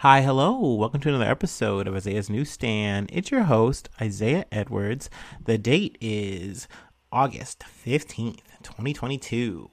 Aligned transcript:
Hi, 0.00 0.22
hello. 0.22 0.58
Welcome 0.76 1.02
to 1.02 1.10
another 1.10 1.30
episode 1.30 1.86
of 1.86 1.94
Isaiah's 1.94 2.30
Newsstand. 2.30 3.10
It's 3.12 3.30
your 3.30 3.42
host, 3.42 3.90
Isaiah 4.00 4.46
Edwards. 4.50 5.10
The 5.44 5.58
date 5.58 5.98
is 6.00 6.68
August 7.12 7.62
15th, 7.84 8.40
2022. 8.62 9.68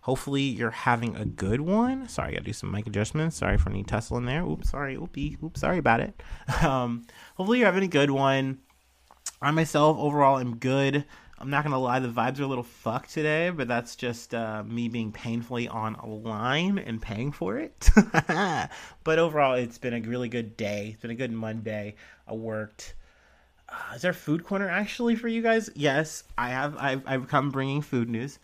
Hopefully, 0.00 0.42
you're 0.42 0.72
having 0.72 1.14
a 1.14 1.24
good 1.24 1.60
one. 1.60 2.08
Sorry, 2.08 2.30
I 2.30 2.32
gotta 2.32 2.46
do 2.46 2.52
some 2.52 2.72
mic 2.72 2.88
adjustments. 2.88 3.36
Sorry 3.36 3.56
for 3.58 3.70
any 3.70 3.84
tussle 3.84 4.16
in 4.16 4.24
there. 4.24 4.42
Oops, 4.42 4.68
sorry. 4.68 4.96
Oopie. 4.96 5.40
Oops, 5.40 5.60
sorry 5.60 5.78
about 5.78 6.00
it. 6.00 6.20
Um, 6.62 7.06
hopefully, 7.36 7.60
you're 7.60 7.66
having 7.66 7.84
a 7.84 7.86
good 7.86 8.10
one. 8.10 8.58
I 9.40 9.52
myself, 9.52 9.96
overall, 9.98 10.40
am 10.40 10.56
good. 10.56 11.04
I'm 11.40 11.48
not 11.48 11.64
gonna 11.64 11.78
lie, 11.78 12.00
the 12.00 12.08
vibes 12.08 12.38
are 12.38 12.42
a 12.42 12.46
little 12.46 12.62
fucked 12.62 13.14
today, 13.14 13.48
but 13.48 13.66
that's 13.66 13.96
just 13.96 14.34
uh, 14.34 14.62
me 14.62 14.88
being 14.88 15.10
painfully 15.10 15.68
on 15.68 15.94
a 15.94 16.06
line 16.06 16.78
and 16.78 17.00
paying 17.00 17.32
for 17.32 17.58
it. 17.58 17.88
but 19.04 19.18
overall, 19.18 19.54
it's 19.54 19.78
been 19.78 19.94
a 19.94 20.00
really 20.06 20.28
good 20.28 20.58
day. 20.58 20.90
It's 20.92 21.00
been 21.00 21.10
a 21.10 21.14
good 21.14 21.32
Monday. 21.32 21.94
I 22.28 22.34
worked. 22.34 22.94
Uh, 23.70 23.94
is 23.94 24.02
there 24.02 24.12
food 24.12 24.44
corner 24.44 24.68
actually 24.68 25.16
for 25.16 25.28
you 25.28 25.40
guys? 25.40 25.70
Yes, 25.74 26.24
I 26.36 26.50
have. 26.50 26.76
I've, 26.76 27.02
I've 27.06 27.28
come 27.28 27.50
bringing 27.50 27.80
food 27.80 28.10
news. 28.10 28.38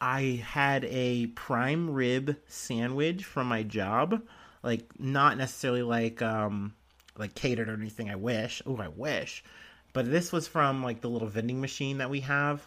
I 0.00 0.42
had 0.42 0.86
a 0.86 1.26
prime 1.26 1.90
rib 1.90 2.36
sandwich 2.48 3.22
from 3.22 3.48
my 3.48 3.64
job, 3.64 4.22
like 4.62 4.98
not 4.98 5.36
necessarily 5.36 5.82
like 5.82 6.22
um 6.22 6.72
like 7.18 7.34
catered 7.34 7.68
or 7.68 7.74
anything. 7.74 8.08
I 8.08 8.16
wish. 8.16 8.62
Oh, 8.64 8.78
I 8.78 8.88
wish 8.88 9.44
but 9.92 10.10
this 10.10 10.32
was 10.32 10.48
from 10.48 10.82
like 10.82 11.00
the 11.00 11.08
little 11.08 11.28
vending 11.28 11.60
machine 11.60 11.98
that 11.98 12.10
we 12.10 12.20
have. 12.20 12.66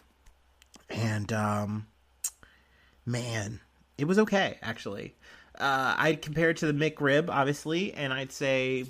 And 0.90 1.32
um 1.32 1.86
man 3.06 3.60
it 3.98 4.06
was 4.06 4.18
okay 4.18 4.58
actually. 4.62 5.14
Uh 5.58 5.94
i'd 5.98 6.22
compare 6.22 6.50
it 6.50 6.56
to 6.58 6.70
the 6.70 6.72
mcrib 6.72 7.28
obviously 7.28 7.92
and 7.94 8.12
i'd 8.12 8.32
say 8.32 8.84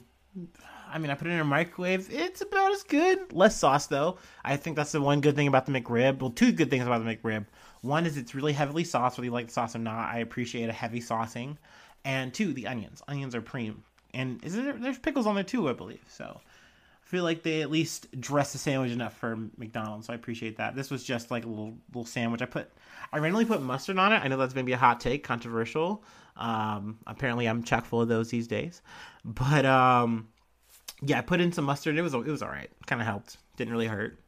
i 0.89 0.99
mean 0.99 1.11
i 1.11 1.15
put 1.15 1.27
it 1.27 1.33
in 1.33 1.41
a 1.41 1.45
microwave 1.45 2.09
it's 2.11 2.41
about 2.41 2.73
as 2.73 2.83
good. 2.85 3.33
Less 3.33 3.57
sauce 3.57 3.87
though. 3.87 4.19
I 4.45 4.57
think 4.57 4.77
that's 4.77 4.93
the 4.93 5.01
one 5.01 5.21
good 5.21 5.37
thing 5.37 5.49
about 5.49 5.67
the 5.67 5.73
mcrib. 5.73 6.21
Well 6.21 6.31
two 6.31 6.53
good 6.53 6.71
things 6.71 6.87
about 6.87 7.05
the 7.05 7.17
mcrib. 7.17 7.47
One 7.83 8.07
is 8.07 8.17
it's 8.17 8.35
really 8.35 8.55
heavily 8.55 8.85
sauced 8.85 9.19
whether 9.19 9.27
you 9.27 9.31
like 9.31 9.49
the 9.49 9.53
sauce 9.53 9.77
or 9.77 9.81
not. 9.81 10.09
I 10.15 10.19
appreciate 10.19 10.71
a 10.71 10.73
heavy 10.73 11.01
saucing. 11.01 11.59
And 12.07 12.33
two 12.33 12.53
the 12.53 12.67
onions. 12.67 13.03
Onions 13.09 13.35
are 13.35 13.43
preem 13.43 13.77
and 14.15 14.43
is 14.45 14.55
there, 14.55 14.73
there's 14.73 14.99
pickles 14.99 15.27
on 15.27 15.35
there 15.35 15.45
too 15.45 15.69
i 15.69 15.73
believe 15.73 16.05
so 16.09 16.41
feel 17.15 17.23
like 17.23 17.45
they 17.45 17.63
at 17.63 17.71
least 17.71 18.21
dress 18.21 18.53
the 18.53 18.59
sandwich 18.59 18.91
enough 18.91 19.17
for 19.17 19.37
McDonald's. 19.57 20.09
So 20.09 20.13
I 20.13 20.17
appreciate 20.17 20.57
that. 20.57 20.75
This 20.75 20.91
was 20.91 21.05
just 21.05 21.31
like 21.31 21.45
a 21.45 21.49
little 21.49 21.75
little 21.91 22.05
sandwich. 22.05 22.43
I 22.43 22.47
put 22.47 22.69
I 23.13 23.19
randomly 23.19 23.45
put 23.45 23.63
mustard 23.63 23.99
on 23.99 24.13
it. 24.13 24.17
I 24.17 24.27
know 24.27 24.37
that's 24.37 24.57
maybe 24.57 24.73
a 24.73 24.77
hot 24.77 24.99
take, 24.99 25.23
controversial. 25.23 26.03
Um, 26.37 26.99
apparently 27.07 27.47
I'm 27.47 27.63
chock 27.63 27.85
full 27.85 28.01
of 28.01 28.09
those 28.09 28.31
these 28.31 28.49
days. 28.49 28.83
But 29.25 29.65
um, 29.65 30.27
yeah, 31.03 31.19
I 31.19 31.21
put 31.21 31.41
in 31.41 31.53
some 31.53 31.65
mustard. 31.67 31.97
It 31.97 32.03
was 32.03 32.15
it 32.15 32.27
was 32.27 32.43
all 32.43 32.49
right. 32.49 32.71
Kind 32.87 33.01
of 33.01 33.07
helped. 33.07 33.37
Didn't 33.57 33.73
really 33.73 33.87
hurt. 33.87 34.19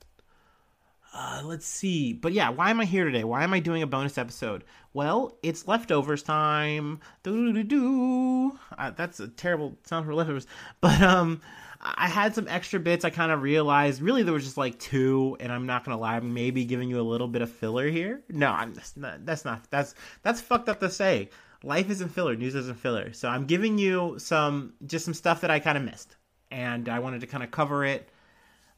Uh, 1.19 1.41
let's 1.43 1.65
see. 1.65 2.13
But 2.13 2.35
yeah, 2.35 2.51
why 2.51 2.69
am 2.69 2.79
I 2.79 2.85
here 2.85 3.07
today? 3.07 3.25
Why 3.25 3.43
am 3.43 3.55
I 3.55 3.59
doing 3.59 3.83
a 3.83 3.87
bonus 3.87 4.19
episode? 4.19 4.65
Well, 4.93 5.39
it's 5.43 5.67
leftovers 5.67 6.23
time. 6.23 7.01
Uh, 7.27 8.91
that's 8.91 9.19
a 9.19 9.29
terrible 9.29 9.79
sound 9.85 10.05
for 10.05 10.15
leftovers. 10.15 10.47
But 10.83 11.01
um, 11.01 11.41
I 11.81 12.07
had 12.07 12.35
some 12.35 12.47
extra 12.49 12.79
bits. 12.81 13.03
I 13.03 13.09
kind 13.09 13.33
of 13.33 13.41
realized 13.41 14.03
really 14.03 14.25
there 14.25 14.35
was 14.35 14.45
just 14.45 14.59
like 14.59 14.79
two, 14.79 15.39
and 15.41 15.51
I'm 15.51 15.65
not 15.65 15.87
gonna 15.87 15.97
lie, 15.97 16.17
I'm 16.17 16.35
maybe 16.35 16.67
giving 16.67 16.91
you 16.91 17.01
a 17.01 17.03
little 17.03 17.29
bit 17.29 17.41
of 17.41 17.51
filler 17.51 17.89
here. 17.89 18.23
No, 18.29 18.51
I'm 18.51 18.75
that's 18.75 18.95
not 18.95 19.25
that's 19.25 19.45
not 19.47 19.71
that's 19.71 19.95
that's 20.23 20.43
fucked 20.43 20.69
up 20.69 20.81
to 20.81 20.91
say. 20.91 21.31
Life 21.63 21.89
isn't 21.89 22.11
filler, 22.11 22.37
news 22.37 22.55
isn't 22.55 22.79
filler. 22.79 23.15
So 23.15 23.29
I'm 23.29 23.47
giving 23.47 23.79
you 23.79 24.17
some 24.19 24.75
just 24.85 25.07
some 25.07 25.15
stuff 25.15 25.41
that 25.41 25.51
I 25.51 25.61
kind 25.61 25.79
of 25.79 25.85
missed, 25.85 26.15
and 26.51 26.91
I 26.91 26.99
wanted 26.99 27.23
to 27.23 27.27
kind 27.27 27.43
of 27.43 27.51
cover 27.51 27.87
it. 27.87 28.11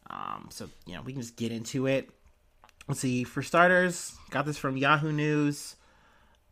Um, 0.09 0.49
so 0.51 0.71
you 0.87 0.95
know 0.95 1.03
we 1.03 1.13
can 1.13 1.21
just 1.21 1.37
get 1.37 1.51
into 1.51 1.87
it. 1.87 2.11
Let's 2.89 3.01
see. 3.01 3.23
For 3.25 3.43
starters, 3.43 4.17
got 4.31 4.47
this 4.47 4.59
from 4.59 4.77
Yahoo 4.77 5.13
News 5.13 5.77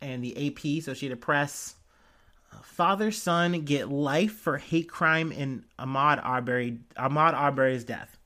and 0.00 0.22
the 0.22 0.48
AP, 0.48 0.64
Associated 0.82 1.20
Press 1.20 1.76
father 2.62 3.10
son 3.10 3.62
get 3.62 3.90
life 3.90 4.32
for 4.32 4.58
hate 4.58 4.88
crime 4.88 5.32
in 5.32 5.64
Ahmaud 5.78 6.24
Arbery 6.24 6.78
Ahmaud 6.96 7.34
Arbery's 7.34 7.84
death. 7.84 8.16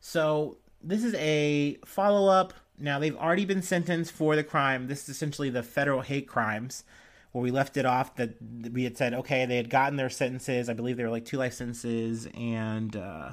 So 0.00 0.58
this 0.82 1.04
is 1.04 1.14
a 1.14 1.78
follow 1.84 2.30
up. 2.30 2.52
Now 2.78 2.98
they've 2.98 3.16
already 3.16 3.44
been 3.44 3.62
sentenced 3.62 4.12
for 4.12 4.36
the 4.36 4.44
crime. 4.44 4.86
This 4.86 5.04
is 5.04 5.10
essentially 5.10 5.50
the 5.50 5.62
federal 5.62 6.02
hate 6.02 6.28
crimes 6.28 6.84
where 7.32 7.42
we 7.42 7.50
left 7.50 7.76
it 7.76 7.86
off 7.86 8.14
that 8.16 8.36
we 8.72 8.84
had 8.84 8.96
said 8.96 9.14
okay 9.14 9.44
they 9.46 9.56
had 9.56 9.70
gotten 9.70 9.96
their 9.96 10.10
sentences. 10.10 10.68
I 10.68 10.74
believe 10.74 10.96
they 10.96 11.04
were 11.04 11.10
like 11.10 11.24
two 11.24 11.38
life 11.38 11.54
sentences 11.54 12.28
and 12.34 12.94
uh, 12.96 13.32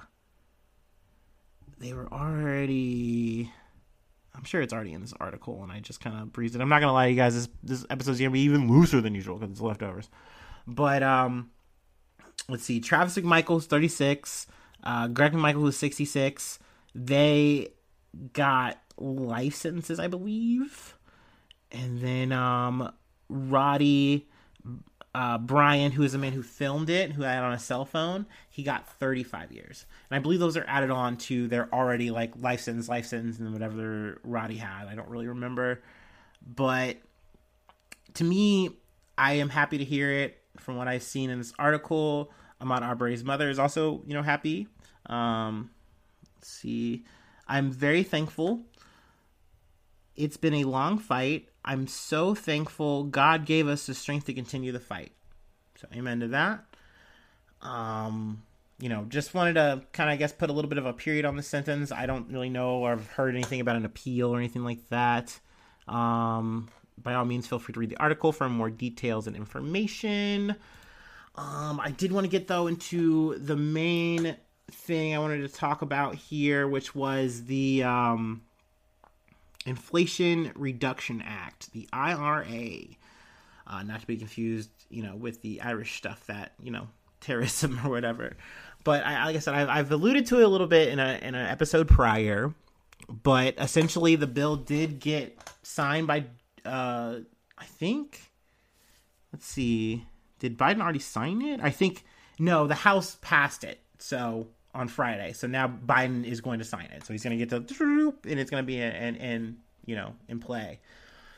they 1.79 1.93
were 1.93 2.11
already. 2.11 3.51
I'm 4.35 4.43
sure 4.43 4.61
it's 4.61 4.73
already 4.73 4.93
in 4.93 5.01
this 5.01 5.13
article, 5.19 5.61
and 5.63 5.71
I 5.71 5.79
just 5.79 5.99
kind 5.99 6.21
of 6.21 6.31
breezed 6.31 6.55
it. 6.55 6.61
I'm 6.61 6.69
not 6.69 6.79
gonna 6.79 6.93
lie 6.93 7.05
to 7.05 7.11
you 7.11 7.17
guys. 7.17 7.35
This 7.35 7.49
this 7.63 7.85
episode's 7.89 8.19
gonna 8.19 8.31
be 8.31 8.41
even 8.41 8.67
looser 8.69 9.01
than 9.01 9.13
usual 9.13 9.37
because 9.37 9.51
it's 9.51 9.61
leftovers. 9.61 10.09
But 10.67 11.03
um, 11.03 11.51
let's 12.47 12.63
see, 12.63 12.79
Travis 12.79 13.17
McMichael's 13.17 13.65
36, 13.65 14.47
uh, 14.83 15.07
Greg 15.07 15.33
McMichael 15.33 15.61
who's 15.61 15.77
66. 15.77 16.59
They 16.93 17.69
got 18.33 18.79
life 18.97 19.55
sentences, 19.55 19.99
I 19.99 20.07
believe, 20.07 20.97
and 21.71 21.99
then 21.99 22.31
um, 22.31 22.91
Roddy. 23.29 24.27
Uh, 25.13 25.37
Bryan, 25.37 25.91
who 25.91 26.03
is 26.03 26.13
the 26.13 26.17
man 26.17 26.31
who 26.31 26.41
filmed 26.41 26.89
it, 26.89 27.11
who 27.11 27.23
had 27.23 27.37
it 27.37 27.43
on 27.43 27.51
a 27.51 27.59
cell 27.59 27.83
phone, 27.83 28.25
he 28.49 28.63
got 28.63 28.87
35 28.97 29.51
years. 29.51 29.85
And 30.09 30.15
I 30.15 30.19
believe 30.19 30.39
those 30.39 30.55
are 30.55 30.63
added 30.67 30.89
on 30.89 31.17
to 31.17 31.47
their 31.47 31.73
already 31.73 32.11
like 32.11 32.31
life 32.37 32.61
sentence, 32.61 32.87
life 32.87 33.05
sentence, 33.05 33.37
and 33.39 33.51
whatever 33.51 34.21
Roddy 34.23 34.55
had. 34.55 34.87
I 34.87 34.95
don't 34.95 35.09
really 35.09 35.27
remember. 35.27 35.81
But 36.55 36.97
to 38.13 38.23
me, 38.23 38.69
I 39.17 39.33
am 39.33 39.49
happy 39.49 39.77
to 39.77 39.83
hear 39.83 40.11
it 40.11 40.41
from 40.59 40.77
what 40.77 40.87
I've 40.87 41.03
seen 41.03 41.29
in 41.29 41.39
this 41.39 41.53
article, 41.59 42.31
Ahmaud 42.61 42.81
Arbery's 42.81 43.23
mother 43.23 43.49
is 43.49 43.59
also, 43.59 44.03
you 44.05 44.13
know, 44.13 44.21
happy. 44.21 44.67
Um, 45.07 45.71
let's 46.35 46.49
see. 46.49 47.03
I'm 47.47 47.71
very 47.71 48.03
thankful. 48.03 48.61
It's 50.15 50.37
been 50.37 50.53
a 50.53 50.65
long 50.65 50.97
fight. 50.97 51.49
I'm 51.63 51.87
so 51.87 52.33
thankful 52.33 53.05
God 53.05 53.45
gave 53.45 53.67
us 53.67 53.85
the 53.85 53.93
strength 53.93 54.25
to 54.25 54.33
continue 54.33 54.71
the 54.71 54.79
fight. 54.79 55.11
So, 55.75 55.87
amen 55.93 56.21
to 56.21 56.27
that. 56.29 56.65
Um, 57.61 58.43
you 58.79 58.89
know, 58.89 59.05
just 59.07 59.33
wanted 59.33 59.53
to 59.53 59.83
kind 59.93 60.09
of, 60.09 60.13
I 60.13 60.17
guess, 60.17 60.31
put 60.31 60.49
a 60.49 60.53
little 60.53 60.69
bit 60.69 60.79
of 60.79 60.85
a 60.85 60.93
period 60.93 61.25
on 61.25 61.37
the 61.37 61.43
sentence. 61.43 61.91
I 61.91 62.07
don't 62.07 62.31
really 62.31 62.49
know 62.49 62.77
or 62.77 62.91
have 62.91 63.07
heard 63.07 63.35
anything 63.35 63.61
about 63.61 63.75
an 63.75 63.85
appeal 63.85 64.33
or 64.33 64.37
anything 64.37 64.63
like 64.63 64.89
that. 64.89 65.39
Um, 65.87 66.69
by 66.97 67.13
all 67.13 67.25
means, 67.25 67.47
feel 67.47 67.59
free 67.59 67.73
to 67.73 67.79
read 67.79 67.89
the 67.89 67.97
article 67.97 68.31
for 68.31 68.49
more 68.49 68.69
details 68.69 69.27
and 69.27 69.35
information. 69.35 70.55
Um, 71.35 71.79
I 71.79 71.91
did 71.91 72.11
want 72.11 72.25
to 72.25 72.29
get 72.29 72.47
though 72.47 72.67
into 72.67 73.37
the 73.37 73.55
main 73.55 74.35
thing 74.71 75.15
I 75.15 75.19
wanted 75.19 75.41
to 75.41 75.47
talk 75.47 75.81
about 75.81 76.15
here, 76.15 76.67
which 76.67 76.95
was 76.95 77.45
the 77.45 77.83
um, 77.83 78.41
Inflation 79.65 80.51
Reduction 80.55 81.21
Act, 81.25 81.71
the 81.71 81.87
IRA. 81.93 82.79
Uh, 83.67 83.83
not 83.83 84.01
to 84.01 84.07
be 84.07 84.17
confused, 84.17 84.69
you 84.89 85.03
know, 85.03 85.15
with 85.15 85.41
the 85.41 85.61
Irish 85.61 85.97
stuff 85.97 86.25
that 86.27 86.53
you 86.61 86.71
know, 86.71 86.87
terrorism 87.19 87.79
or 87.85 87.89
whatever. 87.89 88.35
But 88.83 89.05
I, 89.05 89.25
like 89.25 89.35
I 89.35 89.39
said, 89.39 89.53
I've, 89.53 89.69
I've 89.69 89.91
alluded 89.91 90.25
to 90.27 90.39
it 90.39 90.43
a 90.43 90.47
little 90.47 90.67
bit 90.67 90.89
in 90.89 90.99
a 90.99 91.19
in 91.21 91.35
an 91.35 91.47
episode 91.47 91.87
prior. 91.87 92.53
But 93.09 93.55
essentially, 93.57 94.15
the 94.15 94.27
bill 94.27 94.55
did 94.55 94.99
get 94.99 95.37
signed 95.63 96.07
by 96.07 96.25
uh, 96.65 97.19
I 97.57 97.65
think. 97.65 98.31
Let's 99.31 99.45
see. 99.45 100.05
Did 100.39 100.57
Biden 100.57 100.81
already 100.81 100.99
sign 100.99 101.41
it? 101.41 101.59
I 101.61 101.69
think 101.69 102.03
no. 102.39 102.67
The 102.67 102.75
House 102.75 103.17
passed 103.21 103.63
it. 103.63 103.79
So 103.99 104.47
on 104.73 104.87
Friday. 104.87 105.33
So 105.33 105.47
now 105.47 105.67
Biden 105.67 106.25
is 106.25 106.41
going 106.41 106.59
to 106.59 106.65
sign 106.65 106.89
it. 106.95 107.05
So 107.05 107.13
he's 107.13 107.23
going 107.23 107.37
to 107.37 107.45
get 107.45 107.67
to 107.67 108.15
and 108.25 108.39
it's 108.39 108.51
going 108.51 108.63
to 108.63 108.67
be 108.67 108.79
in, 108.79 109.15
in 109.15 109.57
you 109.85 109.95
know 109.95 110.13
in 110.27 110.39
play. 110.39 110.79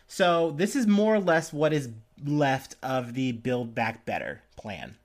So 0.08 0.52
this 0.52 0.76
is 0.76 0.86
more 0.86 1.16
or 1.16 1.20
less 1.20 1.52
what 1.52 1.74
is 1.74 1.90
left 2.24 2.76
of 2.84 3.14
the 3.14 3.32
Build 3.32 3.74
Back 3.74 4.06
Better 4.06 4.42
plan, 4.56 4.96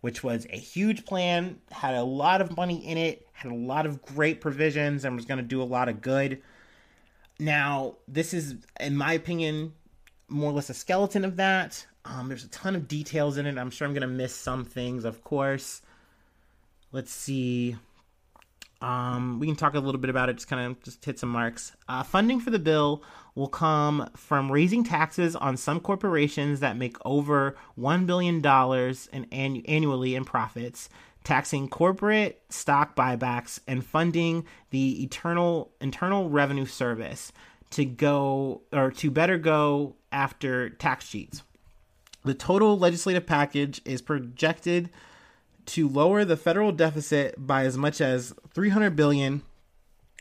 which 0.00 0.22
was 0.22 0.46
a 0.50 0.56
huge 0.56 1.04
plan, 1.04 1.60
had 1.70 1.94
a 1.94 2.02
lot 2.02 2.40
of 2.40 2.56
money 2.56 2.86
in 2.86 2.98
it, 2.98 3.26
had 3.32 3.50
a 3.50 3.54
lot 3.54 3.86
of 3.86 4.02
great 4.02 4.40
provisions, 4.40 5.04
and 5.04 5.16
was 5.16 5.24
going 5.24 5.38
to 5.38 5.44
do 5.44 5.62
a 5.62 5.64
lot 5.64 5.88
of 5.88 6.02
good. 6.02 6.42
Now, 7.38 7.96
this 8.06 8.34
is, 8.34 8.56
in 8.78 8.96
my 8.96 9.14
opinion, 9.14 9.72
more 10.28 10.50
or 10.50 10.54
less 10.54 10.70
a 10.70 10.74
skeleton 10.74 11.24
of 11.24 11.36
that. 11.36 11.86
Um, 12.04 12.28
there's 12.28 12.44
a 12.44 12.48
ton 12.48 12.76
of 12.76 12.86
details 12.86 13.38
in 13.38 13.46
it. 13.46 13.56
I'm 13.56 13.70
sure 13.70 13.86
I'm 13.86 13.94
going 13.94 14.02
to 14.02 14.08
miss 14.08 14.34
some 14.34 14.64
things, 14.64 15.04
of 15.04 15.24
course. 15.24 15.80
Let's 16.94 17.10
see. 17.10 17.74
Um, 18.80 19.40
we 19.40 19.48
can 19.48 19.56
talk 19.56 19.74
a 19.74 19.80
little 19.80 20.00
bit 20.00 20.10
about 20.10 20.28
it, 20.28 20.34
just 20.34 20.46
kind 20.46 20.64
of 20.64 20.80
just 20.84 21.04
hit 21.04 21.18
some 21.18 21.28
marks. 21.28 21.72
Uh, 21.88 22.04
funding 22.04 22.38
for 22.38 22.50
the 22.50 22.58
bill 22.60 23.02
will 23.34 23.48
come 23.48 24.08
from 24.14 24.52
raising 24.52 24.84
taxes 24.84 25.34
on 25.34 25.56
some 25.56 25.80
corporations 25.80 26.60
that 26.60 26.76
make 26.76 26.96
over 27.04 27.56
$1 27.76 28.06
billion 28.06 28.36
in 29.12 29.24
annually 29.66 30.14
in 30.14 30.24
profits, 30.24 30.88
taxing 31.24 31.66
corporate 31.68 32.40
stock 32.48 32.94
buybacks, 32.94 33.58
and 33.66 33.84
funding 33.84 34.44
the 34.70 35.02
eternal 35.02 35.72
internal 35.80 36.30
revenue 36.30 36.64
service 36.64 37.32
to 37.70 37.84
go 37.84 38.62
or 38.72 38.92
to 38.92 39.10
better 39.10 39.36
go 39.36 39.96
after 40.12 40.70
tax 40.70 41.10
cheats. 41.10 41.42
The 42.24 42.34
total 42.34 42.78
legislative 42.78 43.26
package 43.26 43.82
is 43.84 44.00
projected 44.00 44.90
to 45.66 45.88
lower 45.88 46.24
the 46.24 46.36
federal 46.36 46.72
deficit 46.72 47.34
by 47.38 47.64
as 47.64 47.76
much 47.76 48.00
as 48.00 48.34
300 48.52 48.96
billion 48.96 49.42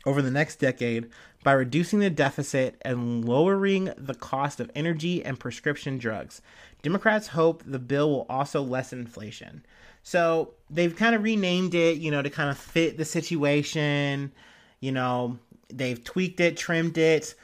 over 0.06 0.22
the 0.22 0.32
next 0.32 0.58
decade 0.58 1.10
by 1.44 1.52
reducing 1.52 2.00
the 2.00 2.10
deficit 2.10 2.82
and 2.84 3.26
lowering 3.26 3.92
the 3.98 4.14
cost 4.14 4.60
of 4.60 4.72
energy 4.76 5.24
and 5.24 5.40
prescription 5.40 5.98
drugs. 5.98 6.42
Democrats 6.82 7.28
hope 7.28 7.64
the 7.66 7.80
bill 7.80 8.10
will 8.10 8.26
also 8.30 8.62
lessen 8.62 9.00
inflation. 9.00 9.66
So 10.04 10.54
they've 10.70 10.96
kind 10.96 11.16
of 11.16 11.24
renamed 11.24 11.76
it, 11.76 11.98
you 11.98 12.12
know, 12.12 12.22
to 12.22 12.30
kind 12.30 12.50
of 12.50 12.58
fit 12.58 12.98
the 12.98 13.06
situation. 13.06 14.32
You 14.80 14.92
know, 14.92 15.40
they've 15.72 16.04
tweaked 16.04 16.40
it, 16.40 16.58
trimmed 16.58 16.98
it. 16.98 17.36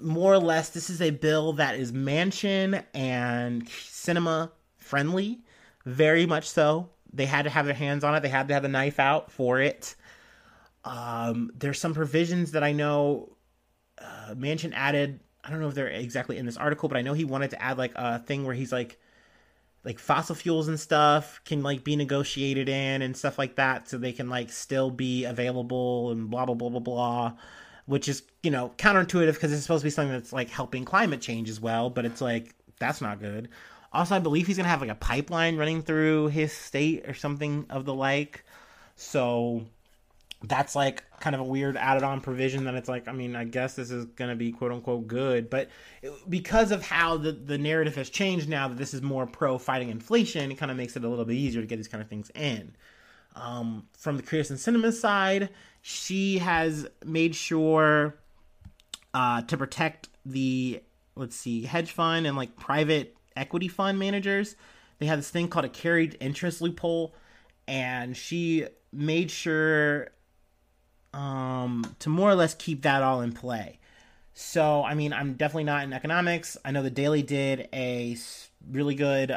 More 0.00 0.32
or 0.32 0.38
less, 0.38 0.70
this 0.70 0.90
is 0.90 1.00
a 1.00 1.10
bill 1.10 1.52
that 1.54 1.76
is 1.76 1.92
Manchin 1.92 2.82
and 2.94 3.66
Sinema 3.66 4.50
friendly, 4.78 5.40
very 5.84 6.26
much 6.26 6.48
so. 6.48 6.88
They 7.12 7.26
had 7.26 7.42
to 7.42 7.50
have 7.50 7.66
their 7.66 7.74
hands 7.74 8.04
on 8.04 8.14
it. 8.14 8.20
They 8.20 8.28
had 8.28 8.48
to 8.48 8.54
have 8.54 8.62
the 8.62 8.68
knife 8.68 9.00
out 9.00 9.32
for 9.32 9.60
it. 9.60 9.96
Um, 10.84 11.50
there's 11.56 11.78
some 11.78 11.94
provisions 11.94 12.52
that 12.52 12.62
I 12.62 12.72
know 12.72 13.36
uh, 13.98 14.34
Manchin 14.34 14.72
added. 14.74 15.20
I 15.42 15.50
don't 15.50 15.60
know 15.60 15.68
if 15.68 15.74
they're 15.74 15.88
exactly 15.88 16.38
in 16.38 16.46
this 16.46 16.56
article, 16.56 16.88
but 16.88 16.98
I 16.98 17.02
know 17.02 17.12
he 17.12 17.24
wanted 17.24 17.50
to 17.50 17.62
add 17.62 17.78
like 17.78 17.92
a 17.96 18.18
thing 18.18 18.44
where 18.44 18.54
he's 18.54 18.72
like, 18.72 18.98
like 19.84 19.98
fossil 19.98 20.34
fuels 20.34 20.68
and 20.68 20.78
stuff 20.78 21.40
can 21.44 21.62
like 21.62 21.84
be 21.84 21.96
negotiated 21.96 22.68
in 22.68 23.02
and 23.02 23.16
stuff 23.16 23.38
like 23.38 23.56
that, 23.56 23.88
so 23.88 23.98
they 23.98 24.12
can 24.12 24.28
like 24.28 24.50
still 24.50 24.90
be 24.90 25.24
available 25.24 26.10
and 26.10 26.30
blah 26.30 26.44
blah 26.44 26.54
blah 26.54 26.68
blah 26.68 26.80
blah. 26.80 27.32
Which 27.86 28.08
is 28.08 28.22
you 28.42 28.50
know 28.50 28.72
counterintuitive 28.76 29.34
because 29.34 29.52
it's 29.52 29.62
supposed 29.62 29.82
to 29.82 29.86
be 29.86 29.90
something 29.90 30.12
that's 30.12 30.32
like 30.32 30.50
helping 30.50 30.84
climate 30.84 31.20
change 31.20 31.48
as 31.48 31.60
well, 31.60 31.90
but 31.90 32.04
it's 32.04 32.20
like 32.20 32.54
that's 32.78 33.00
not 33.00 33.20
good. 33.20 33.48
Also, 33.92 34.14
I 34.14 34.18
believe 34.18 34.46
he's 34.46 34.56
gonna 34.56 34.68
have 34.68 34.80
like 34.80 34.90
a 34.90 34.94
pipeline 34.94 35.56
running 35.56 35.82
through 35.82 36.28
his 36.28 36.52
state 36.52 37.08
or 37.08 37.14
something 37.14 37.66
of 37.70 37.84
the 37.84 37.94
like. 37.94 38.44
So 38.96 39.64
that's 40.42 40.74
like 40.74 41.04
kind 41.20 41.34
of 41.34 41.40
a 41.40 41.44
weird 41.44 41.76
added 41.76 42.02
on 42.02 42.20
provision 42.20 42.64
that 42.64 42.74
it's 42.74 42.88
like 42.88 43.06
i 43.08 43.12
mean 43.12 43.36
i 43.36 43.44
guess 43.44 43.74
this 43.74 43.90
is 43.90 44.06
going 44.06 44.30
to 44.30 44.36
be 44.36 44.50
quote 44.50 44.72
unquote 44.72 45.06
good 45.06 45.50
but 45.50 45.68
because 46.28 46.70
of 46.70 46.82
how 46.82 47.16
the, 47.16 47.32
the 47.32 47.58
narrative 47.58 47.94
has 47.94 48.08
changed 48.08 48.48
now 48.48 48.66
that 48.66 48.78
this 48.78 48.94
is 48.94 49.02
more 49.02 49.26
pro 49.26 49.58
fighting 49.58 49.90
inflation 49.90 50.50
it 50.50 50.54
kind 50.54 50.70
of 50.70 50.76
makes 50.76 50.96
it 50.96 51.04
a 51.04 51.08
little 51.08 51.24
bit 51.24 51.36
easier 51.36 51.60
to 51.60 51.66
get 51.66 51.76
these 51.76 51.88
kind 51.88 52.02
of 52.02 52.08
things 52.08 52.30
in 52.34 52.74
um, 53.36 53.86
from 53.96 54.16
the 54.16 54.22
Kyrsten 54.22 54.56
Sinema 54.56 54.92
side 54.92 55.50
she 55.82 56.38
has 56.38 56.86
made 57.04 57.34
sure 57.34 58.16
uh, 59.12 59.42
to 59.42 59.56
protect 59.58 60.08
the 60.24 60.82
let's 61.16 61.36
see 61.36 61.64
hedge 61.64 61.92
fund 61.92 62.26
and 62.26 62.36
like 62.36 62.56
private 62.56 63.14
equity 63.40 63.68
fund 63.68 63.98
managers 63.98 64.54
they 65.00 65.06
have 65.06 65.18
this 65.18 65.30
thing 65.30 65.48
called 65.48 65.64
a 65.64 65.70
carried 65.70 66.16
interest 66.20 66.60
loophole 66.60 67.14
and 67.66 68.16
she 68.16 68.66
made 68.92 69.30
sure 69.30 70.08
um, 71.12 71.84
to 72.00 72.08
more 72.08 72.30
or 72.30 72.34
less 72.34 72.54
keep 72.54 72.82
that 72.82 73.02
all 73.02 73.20
in 73.22 73.32
play. 73.32 73.78
So, 74.34 74.84
I 74.84 74.94
mean, 74.94 75.12
I'm 75.12 75.34
definitely 75.34 75.64
not 75.64 75.84
in 75.84 75.92
economics. 75.92 76.56
I 76.64 76.70
know 76.70 76.82
the 76.82 76.90
Daily 76.90 77.22
did 77.22 77.68
a 77.72 78.16
really 78.70 78.94
good 78.94 79.36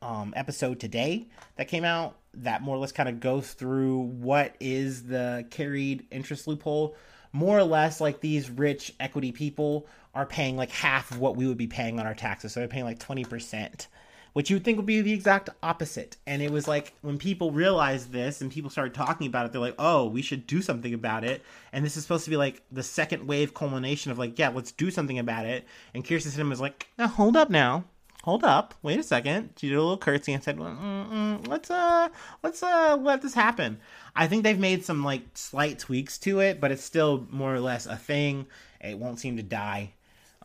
um, 0.00 0.32
episode 0.36 0.80
today 0.80 1.26
that 1.56 1.68
came 1.68 1.84
out 1.84 2.16
that 2.34 2.62
more 2.62 2.76
or 2.76 2.78
less 2.78 2.92
kind 2.92 3.08
of 3.08 3.20
goes 3.20 3.52
through 3.52 3.98
what 3.98 4.56
is 4.60 5.04
the 5.04 5.46
carried 5.50 6.06
interest 6.10 6.46
loophole. 6.46 6.96
More 7.32 7.58
or 7.58 7.64
less, 7.64 8.00
like 8.00 8.20
these 8.20 8.48
rich 8.48 8.94
equity 9.00 9.32
people 9.32 9.86
are 10.14 10.26
paying 10.26 10.56
like 10.56 10.70
half 10.70 11.10
of 11.10 11.18
what 11.18 11.36
we 11.36 11.46
would 11.46 11.58
be 11.58 11.66
paying 11.66 11.98
on 11.98 12.06
our 12.06 12.14
taxes. 12.14 12.52
So 12.52 12.60
they're 12.60 12.68
paying 12.68 12.84
like 12.84 12.98
20% 12.98 13.86
which 14.34 14.50
you 14.50 14.56
would 14.56 14.64
think 14.64 14.76
would 14.76 14.84
be 14.84 15.00
the 15.00 15.12
exact 15.12 15.48
opposite. 15.62 16.16
And 16.26 16.42
it 16.42 16.50
was 16.50 16.68
like 16.68 16.92
when 17.00 17.18
people 17.18 17.52
realized 17.52 18.12
this 18.12 18.40
and 18.40 18.50
people 18.50 18.68
started 18.68 18.92
talking 18.92 19.28
about 19.28 19.46
it, 19.46 19.52
they're 19.52 19.60
like, 19.60 19.76
oh, 19.78 20.06
we 20.06 20.22
should 20.22 20.46
do 20.46 20.60
something 20.60 20.92
about 20.92 21.24
it. 21.24 21.42
And 21.72 21.84
this 21.84 21.96
is 21.96 22.02
supposed 22.02 22.24
to 22.24 22.30
be 22.30 22.36
like 22.36 22.60
the 22.70 22.82
second 22.82 23.26
wave 23.26 23.54
culmination 23.54 24.10
of 24.10 24.18
like, 24.18 24.38
yeah, 24.38 24.48
let's 24.48 24.72
do 24.72 24.90
something 24.90 25.20
about 25.20 25.46
it. 25.46 25.64
And 25.94 26.04
Kyrsten 26.04 26.36
Sinema 26.36 26.50
was 26.50 26.60
like, 26.60 26.88
now 26.98 27.06
hold 27.06 27.36
up 27.36 27.48
now. 27.48 27.84
Hold 28.24 28.42
up. 28.42 28.74
Wait 28.82 28.98
a 28.98 29.04
second. 29.04 29.50
She 29.56 29.68
did 29.68 29.76
a 29.76 29.82
little 29.82 29.98
curtsy 29.98 30.32
and 30.32 30.42
said, 30.42 30.58
well, 30.58 31.40
let's 31.46 31.70
uh 31.70 32.08
let's 32.42 32.62
uh 32.62 32.96
let 33.00 33.22
this 33.22 33.34
happen. 33.34 33.78
I 34.16 34.26
think 34.26 34.42
they've 34.42 34.58
made 34.58 34.84
some 34.84 35.04
like 35.04 35.22
slight 35.34 35.78
tweaks 35.78 36.18
to 36.18 36.40
it, 36.40 36.60
but 36.60 36.72
it's 36.72 36.82
still 36.82 37.28
more 37.30 37.54
or 37.54 37.60
less 37.60 37.86
a 37.86 37.96
thing. 37.96 38.46
It 38.80 38.98
won't 38.98 39.20
seem 39.20 39.36
to 39.36 39.42
die. 39.44 39.92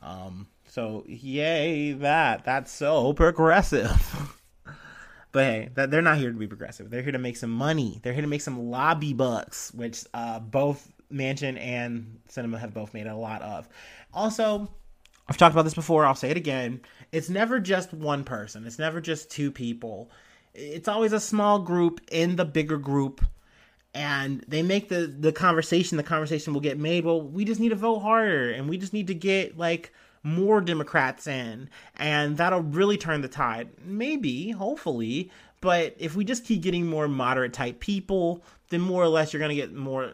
Um, 0.01 0.47
so 0.67 1.03
yay 1.07 1.93
that. 1.93 2.45
That's 2.45 2.71
so 2.71 3.13
progressive. 3.13 4.31
but 5.31 5.43
hey, 5.43 5.69
that, 5.75 5.91
they're 5.91 6.01
not 6.01 6.17
here 6.17 6.31
to 6.31 6.37
be 6.37 6.47
progressive. 6.47 6.89
They're 6.89 7.01
here 7.01 7.11
to 7.11 7.19
make 7.19 7.37
some 7.37 7.51
money. 7.51 7.99
They're 8.03 8.13
here 8.13 8.21
to 8.21 8.27
make 8.27 8.41
some 8.41 8.69
lobby 8.69 9.13
bucks, 9.13 9.73
which 9.73 10.05
uh, 10.13 10.39
both 10.39 10.91
Manchin 11.11 11.59
and 11.59 12.19
Sinema 12.29 12.59
have 12.59 12.73
both 12.73 12.93
made 12.93 13.07
a 13.07 13.15
lot 13.15 13.41
of. 13.41 13.67
Also, 14.13 14.69
I've 15.27 15.37
talked 15.37 15.53
about 15.53 15.63
this 15.63 15.73
before. 15.73 16.05
I'll 16.05 16.15
say 16.15 16.29
it 16.29 16.37
again. 16.37 16.81
It's 17.11 17.29
never 17.29 17.59
just 17.59 17.93
one 17.93 18.23
person. 18.23 18.65
It's 18.65 18.79
never 18.79 19.01
just 19.01 19.31
two 19.31 19.51
people. 19.51 20.11
It's 20.53 20.87
always 20.87 21.13
a 21.13 21.19
small 21.19 21.59
group 21.59 22.01
in 22.11 22.35
the 22.35 22.45
bigger 22.45 22.77
group 22.77 23.21
and 23.93 24.43
they 24.47 24.61
make 24.61 24.89
the 24.89 25.07
the 25.07 25.31
conversation 25.31 25.97
the 25.97 26.03
conversation 26.03 26.53
will 26.53 26.61
get 26.61 26.77
made 26.77 27.03
well 27.03 27.21
we 27.21 27.43
just 27.43 27.59
need 27.59 27.69
to 27.69 27.75
vote 27.75 27.99
harder 27.99 28.51
and 28.51 28.69
we 28.69 28.77
just 28.77 28.93
need 28.93 29.07
to 29.07 29.15
get 29.15 29.57
like 29.57 29.91
more 30.23 30.61
Democrats 30.61 31.27
in, 31.27 31.69
and 31.97 32.37
that'll 32.37 32.61
really 32.61 32.97
turn 32.97 33.21
the 33.21 33.27
tide. 33.27 33.69
Maybe, 33.83 34.51
hopefully, 34.51 35.31
but 35.61 35.95
if 35.97 36.15
we 36.15 36.25
just 36.25 36.45
keep 36.45 36.61
getting 36.61 36.85
more 36.85 37.07
moderate 37.07 37.53
type 37.53 37.79
people, 37.79 38.43
then 38.69 38.81
more 38.81 39.03
or 39.03 39.07
less 39.07 39.33
you're 39.33 39.39
going 39.39 39.55
to 39.55 39.61
get 39.61 39.73
more 39.73 40.13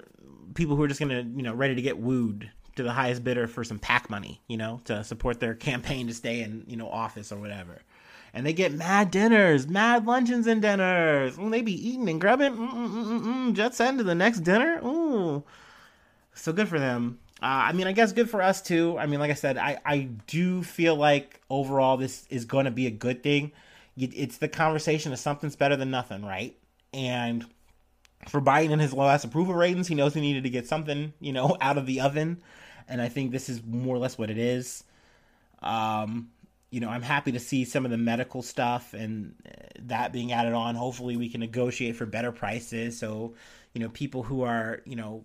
people 0.54 0.75
who 0.75 0.83
are 0.83 0.88
just 0.88 1.00
going 1.00 1.10
to, 1.10 1.38
you 1.38 1.44
know, 1.44 1.54
ready 1.54 1.75
to 1.75 1.81
get 1.81 1.98
wooed 1.98 2.50
to 2.75 2.83
the 2.83 2.92
highest 2.92 3.24
bidder 3.24 3.48
for 3.48 3.63
some 3.63 3.80
PAC 3.80 4.10
money, 4.10 4.42
you 4.48 4.57
know, 4.57 4.81
to 4.86 5.04
support 5.04 5.39
their 5.39 5.54
campaign 5.56 6.07
to 6.07 6.13
stay 6.13 6.41
in, 6.41 6.63
you 6.67 6.75
know, 6.75 6.89
office 6.89 7.32
or 7.32 7.38
whatever. 7.38 7.82
And 8.36 8.46
they 8.46 8.51
get 8.51 8.74
mad 8.74 9.12
dinners, 9.12 9.65
mad 9.65 10.06
luncheons 10.06 10.46
and 10.46 10.62
dinners. 10.62 11.39
Ooh, 11.39 11.50
they 11.50 11.62
be 11.62 11.89
eating 11.89 12.10
and 12.10 12.20
grubbing. 12.20 12.54
Mm-mm-mm-mm. 12.54 13.54
Jet 13.54 13.74
set 13.74 13.98
to 13.98 14.04
the 14.04 14.13
next 14.13 14.42
dinner. 14.42 14.82
Ooh. 14.84 15.42
So 16.34 16.51
good 16.51 16.68
for 16.68 16.77
them. 16.77 17.20
Uh, 17.42 17.46
I 17.70 17.72
mean, 17.72 17.88
I 17.88 17.94
guess 17.94 18.12
good 18.12 18.30
for 18.30 18.42
us 18.42 18.62
too. 18.62 18.98
I 19.00 19.06
mean, 19.06 19.22
like 19.22 19.32
I 19.32 19.36
said, 19.36 19.58
I, 19.58 19.77
I 19.86 20.10
do 20.27 20.63
feel 20.63 20.98
like 20.98 21.39
overall 21.50 21.96
this 21.96 22.27
is 22.30 22.44
going 22.44 22.65
to 22.65 22.72
be 22.72 22.88
a 22.88 22.92
good 22.92 23.24
thing. 23.24 23.54
It's 23.96 24.38
the 24.38 24.50
conversation 24.50 25.13
of 25.13 25.20
something's 25.20 25.56
better 25.56 25.77
than 25.77 25.89
nothing, 25.89 26.25
right? 26.25 26.58
And 26.94 27.46
for 28.27 28.42
Biden 28.42 28.74
and 28.74 28.82
his 28.82 28.92
low 28.92 29.06
last 29.06 29.24
approval 29.24 29.54
ratings, 29.54 29.88
he 29.88 29.96
knows 29.96 30.13
he 30.13 30.20
needed 30.20 30.44
to 30.44 30.50
get 30.50 30.68
something, 30.68 31.13
you 31.22 31.32
know, 31.32 31.56
out 31.62 31.77
of 31.77 31.86
the 31.86 32.01
oven. 32.01 32.42
And 32.89 33.01
I 33.01 33.08
think 33.08 33.32
this 33.32 33.48
is 33.48 33.63
more 33.63 33.96
or 33.96 34.00
less 34.00 34.18
what 34.18 34.30
it 34.30 34.38
is. 34.38 34.84
Um, 35.62 36.32
you 36.75 36.82
know, 36.82 36.89
I'm 36.89 37.01
happy 37.01 37.32
to 37.32 37.39
see 37.39 37.63
some 37.63 37.86
of 37.86 37.91
the 37.91 37.98
medical 37.98 38.41
stuff 38.41 38.94
and 38.94 39.34
uh, 39.48 39.51
that 39.84 40.12
being 40.12 40.34
added 40.34 40.51
on. 40.51 40.75
Hopefully, 40.75 41.15
we 41.15 41.29
can 41.29 41.39
negotiate 41.39 41.96
for 41.96 42.05
better 42.05 42.34
prices. 42.34 43.00
So, 43.00 43.36
you 43.74 43.79
know, 43.79 43.88
people 43.88 44.24
who 44.24 44.41
are, 44.41 44.82
you 44.84 44.98
know, 44.98 45.24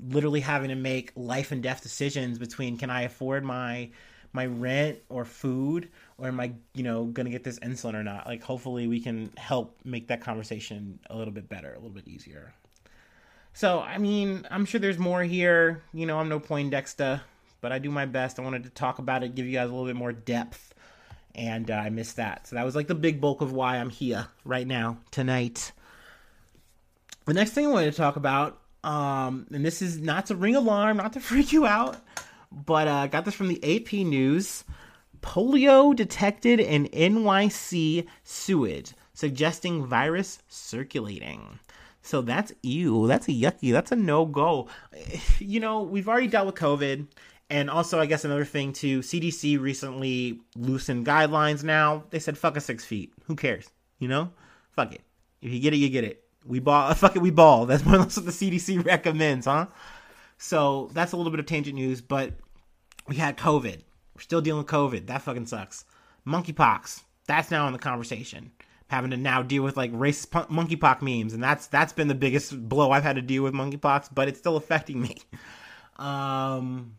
literally 0.00 0.40
having 0.40 0.70
to 0.70 0.74
make 0.74 1.12
life 1.14 1.52
and 1.52 1.62
death 1.62 1.82
decisions 1.82 2.38
between 2.38 2.78
can 2.78 2.88
I 2.88 3.02
afford 3.02 3.44
my 3.44 3.90
my 4.32 4.46
rent 4.46 5.00
or 5.10 5.26
food 5.26 5.90
or 6.16 6.28
am 6.28 6.40
I, 6.40 6.54
you 6.72 6.84
know, 6.84 7.04
going 7.04 7.26
to 7.26 7.30
get 7.30 7.44
this 7.44 7.58
insulin 7.58 7.92
or 7.92 8.02
not? 8.02 8.26
Like 8.26 8.42
hopefully 8.42 8.86
we 8.86 9.00
can 9.00 9.30
help 9.36 9.78
make 9.84 10.08
that 10.08 10.22
conversation 10.22 11.00
a 11.10 11.18
little 11.18 11.34
bit 11.34 11.50
better, 11.50 11.70
a 11.72 11.74
little 11.74 11.90
bit 11.90 12.08
easier. 12.08 12.54
So, 13.52 13.80
I 13.80 13.98
mean, 13.98 14.46
I'm 14.50 14.64
sure 14.64 14.80
there's 14.80 14.98
more 14.98 15.22
here. 15.22 15.82
You 15.92 16.06
know, 16.06 16.18
I'm 16.18 16.30
no 16.30 16.40
Poindexter, 16.40 17.20
but 17.60 17.72
I 17.72 17.78
do 17.78 17.90
my 17.90 18.06
best. 18.06 18.38
I 18.38 18.42
wanted 18.42 18.64
to 18.64 18.70
talk 18.70 18.98
about 18.98 19.22
it, 19.22 19.34
give 19.34 19.44
you 19.44 19.52
guys 19.52 19.68
a 19.68 19.72
little 19.72 19.86
bit 19.86 19.96
more 19.96 20.12
depth, 20.12 20.74
and 21.34 21.70
uh, 21.70 21.74
I 21.74 21.90
missed 21.90 22.16
that. 22.16 22.46
So 22.46 22.56
that 22.56 22.64
was 22.64 22.74
like 22.74 22.86
the 22.88 22.94
big 22.94 23.20
bulk 23.20 23.40
of 23.40 23.52
why 23.52 23.76
I'm 23.76 23.90
here 23.90 24.26
right 24.44 24.66
now 24.66 24.98
tonight. 25.10 25.72
The 27.26 27.34
next 27.34 27.50
thing 27.52 27.66
I 27.66 27.70
wanted 27.70 27.90
to 27.90 27.96
talk 27.96 28.16
about 28.16 28.60
um, 28.84 29.46
and 29.52 29.64
this 29.64 29.82
is 29.82 29.98
not 29.98 30.26
to 30.26 30.36
ring 30.36 30.56
alarm, 30.56 30.96
not 30.98 31.12
to 31.14 31.20
freak 31.20 31.52
you 31.52 31.66
out, 31.66 31.96
but 32.52 32.88
I 32.88 33.04
uh, 33.04 33.06
got 33.06 33.24
this 33.24 33.34
from 33.34 33.48
the 33.48 33.76
AP 33.76 33.92
News. 33.92 34.64
Polio 35.20 35.94
detected 35.94 36.60
in 36.60 36.86
NYC 36.86 38.06
sewage, 38.22 38.92
suggesting 39.14 39.84
virus 39.84 40.38
circulating. 40.48 41.58
So 42.02 42.22
that's 42.22 42.52
ew. 42.62 43.06
That's 43.08 43.28
a 43.28 43.32
yucky. 43.32 43.72
That's 43.72 43.92
a 43.92 43.96
no 43.96 44.24
go. 44.24 44.68
You 45.40 45.60
know, 45.60 45.82
we've 45.82 46.08
already 46.08 46.26
dealt 46.26 46.46
with 46.46 46.54
COVID, 46.56 47.06
And 47.50 47.70
also, 47.70 47.98
I 47.98 48.06
guess 48.06 48.24
another 48.24 48.44
thing 48.44 48.72
too, 48.72 49.00
CDC 49.00 49.58
recently 49.58 50.40
loosened 50.54 51.06
guidelines 51.06 51.64
now. 51.64 52.04
They 52.10 52.18
said, 52.18 52.36
fuck 52.36 52.56
a 52.56 52.60
six 52.60 52.84
feet. 52.84 53.12
Who 53.24 53.36
cares? 53.36 53.70
You 53.98 54.08
know? 54.08 54.30
Fuck 54.72 54.94
it. 54.94 55.00
If 55.40 55.52
you 55.52 55.60
get 55.60 55.72
it, 55.72 55.78
you 55.78 55.88
get 55.88 56.04
it. 56.04 56.24
We 56.44 56.58
ball, 56.60 56.92
fuck 56.94 57.16
it, 57.16 57.22
we 57.22 57.30
ball. 57.30 57.66
That's 57.66 57.84
what 57.84 58.00
the 58.10 58.30
CDC 58.30 58.84
recommends, 58.84 59.46
huh? 59.46 59.66
So 60.36 60.90
that's 60.92 61.12
a 61.12 61.16
little 61.16 61.30
bit 61.30 61.40
of 61.40 61.46
tangent 61.46 61.74
news, 61.74 62.00
but 62.00 62.34
we 63.06 63.16
had 63.16 63.36
COVID. 63.36 63.82
We're 64.14 64.22
still 64.22 64.40
dealing 64.40 64.62
with 64.62 64.70
COVID. 64.70 65.06
That 65.06 65.22
fucking 65.22 65.46
sucks. 65.46 65.84
Monkeypox. 66.26 67.02
That's 67.26 67.50
now 67.50 67.66
in 67.66 67.72
the 67.72 67.78
conversation. 67.78 68.52
Having 68.88 69.10
to 69.10 69.16
now 69.16 69.42
deal 69.42 69.62
with 69.62 69.76
like 69.76 69.92
racist 69.92 70.28
monkeypox 70.48 71.02
memes, 71.02 71.34
and 71.34 71.42
that's 71.42 71.66
that's 71.66 71.92
been 71.92 72.08
the 72.08 72.14
biggest 72.14 72.68
blow 72.68 72.90
I've 72.90 73.02
had 73.02 73.16
to 73.16 73.22
deal 73.22 73.42
with 73.42 73.52
monkeypox, 73.52 74.08
but 74.14 74.28
it's 74.28 74.38
still 74.38 74.56
affecting 74.56 75.00
me. 75.00 75.16
Um, 75.98 76.92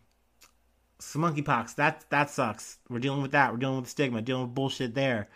monkeypox. 0.99 1.75
That 1.75 2.05
that 2.09 2.29
sucks. 2.29 2.77
We're 2.89 2.99
dealing 2.99 3.21
with 3.21 3.31
that. 3.31 3.51
We're 3.51 3.59
dealing 3.59 3.81
with 3.81 3.89
stigma. 3.89 4.21
Dealing 4.21 4.43
with 4.43 4.55
bullshit 4.55 4.95
there. 4.95 5.29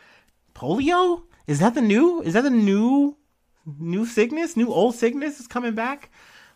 Polio. 0.55 1.23
Is 1.47 1.59
that 1.59 1.75
the 1.75 1.81
new? 1.81 2.21
Is 2.21 2.33
that 2.33 2.41
the 2.41 2.49
new 2.49 3.17
new 3.79 4.05
sickness? 4.05 4.55
New 4.57 4.71
old 4.71 4.95
sickness 4.95 5.39
is 5.39 5.47
coming 5.47 5.73
back? 5.73 6.09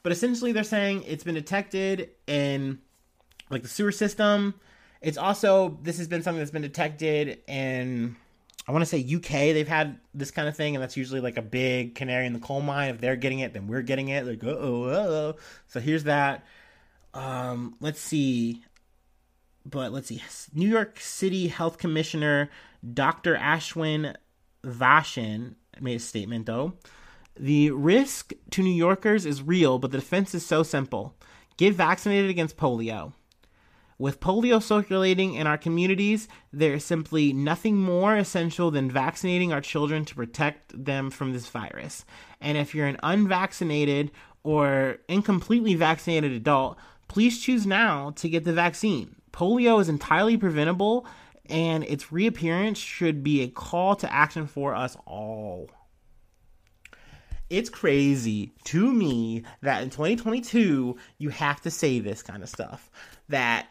But 0.03 0.11
essentially, 0.11 0.51
they're 0.51 0.63
saying 0.63 1.03
it's 1.03 1.23
been 1.23 1.35
detected 1.35 2.11
in 2.27 2.79
like 3.49 3.63
the 3.63 3.67
sewer 3.67 3.91
system. 3.91 4.53
It's 5.01 5.17
also 5.17 5.79
this 5.81 5.97
has 5.97 6.07
been 6.07 6.23
something 6.23 6.39
that's 6.39 6.51
been 6.51 6.61
detected 6.61 7.39
in 7.47 8.15
I 8.67 8.73
want 8.73 8.81
to 8.81 8.85
say 8.85 8.99
UK. 8.99 9.53
They've 9.53 9.67
had 9.67 9.99
this 10.13 10.29
kind 10.31 10.49
of 10.49 10.55
thing, 10.55 10.75
and 10.75 10.83
that's 10.83 10.97
usually 10.97 11.21
like 11.21 11.37
a 11.37 11.41
big 11.41 11.95
canary 11.95 12.25
in 12.25 12.33
the 12.33 12.39
coal 12.39 12.61
mine. 12.61 12.89
If 12.89 12.99
they're 12.99 13.15
getting 13.15 13.39
it, 13.39 13.53
then 13.53 13.67
we're 13.67 13.81
getting 13.81 14.09
it. 14.09 14.25
Like, 14.25 14.43
oh, 14.43 14.85
oh. 14.85 15.35
So 15.67 15.79
here's 15.79 16.03
that. 16.03 16.45
Um, 17.13 17.75
let's 17.79 18.01
see. 18.01 18.63
But 19.69 19.91
let's 19.91 20.07
see. 20.07 20.23
New 20.53 20.67
York 20.67 20.99
City 20.99 21.47
Health 21.47 21.77
Commissioner 21.77 22.49
Dr. 22.93 23.35
Ashwin 23.35 24.15
Vasan 24.63 25.55
made 25.81 25.97
a 25.97 25.99
statement 25.99 26.45
though. 26.45 26.73
The 27.35 27.71
risk 27.71 28.33
to 28.51 28.63
New 28.63 28.73
Yorkers 28.73 29.25
is 29.25 29.41
real, 29.41 29.77
but 29.77 29.91
the 29.91 29.99
defense 29.99 30.33
is 30.33 30.45
so 30.45 30.63
simple. 30.63 31.15
Get 31.57 31.73
vaccinated 31.75 32.29
against 32.29 32.57
polio. 32.57 33.13
With 33.99 34.19
polio 34.19 34.61
circulating 34.61 35.33
in 35.33 35.47
our 35.47 35.57
communities, 35.57 36.27
there 36.53 36.75
is 36.75 36.85
simply 36.85 37.33
nothing 37.33 37.77
more 37.77 38.15
essential 38.15 38.71
than 38.71 38.89
vaccinating 38.89 39.51
our 39.51 39.61
children 39.61 40.05
to 40.05 40.15
protect 40.15 40.85
them 40.85 41.09
from 41.09 41.33
this 41.33 41.47
virus. 41.47 42.05
And 42.39 42.57
if 42.57 42.73
you're 42.73 42.87
an 42.87 42.99
unvaccinated 43.03 44.11
or 44.43 44.99
incompletely 45.09 45.75
vaccinated 45.75 46.31
adult, 46.31 46.77
please 47.07 47.41
choose 47.41 47.65
now 47.65 48.11
to 48.11 48.29
get 48.29 48.45
the 48.45 48.53
vaccine. 48.53 49.15
Polio 49.37 49.79
is 49.79 49.87
entirely 49.87 50.35
preventable, 50.35 51.05
and 51.47 51.83
its 51.83 52.11
reappearance 52.11 52.79
should 52.79 53.23
be 53.23 53.43
a 53.43 53.47
call 53.47 53.95
to 53.97 54.11
action 54.11 54.47
for 54.47 54.75
us 54.75 54.97
all 55.05 55.69
it's 57.49 57.69
crazy 57.69 58.51
to 58.65 58.91
me 58.91 59.43
that 59.61 59.81
in 59.81 59.89
2022 59.89 60.97
you 61.17 61.29
have 61.29 61.61
to 61.61 61.71
say 61.71 61.99
this 61.99 62.21
kind 62.21 62.43
of 62.43 62.49
stuff 62.49 62.89
that 63.29 63.67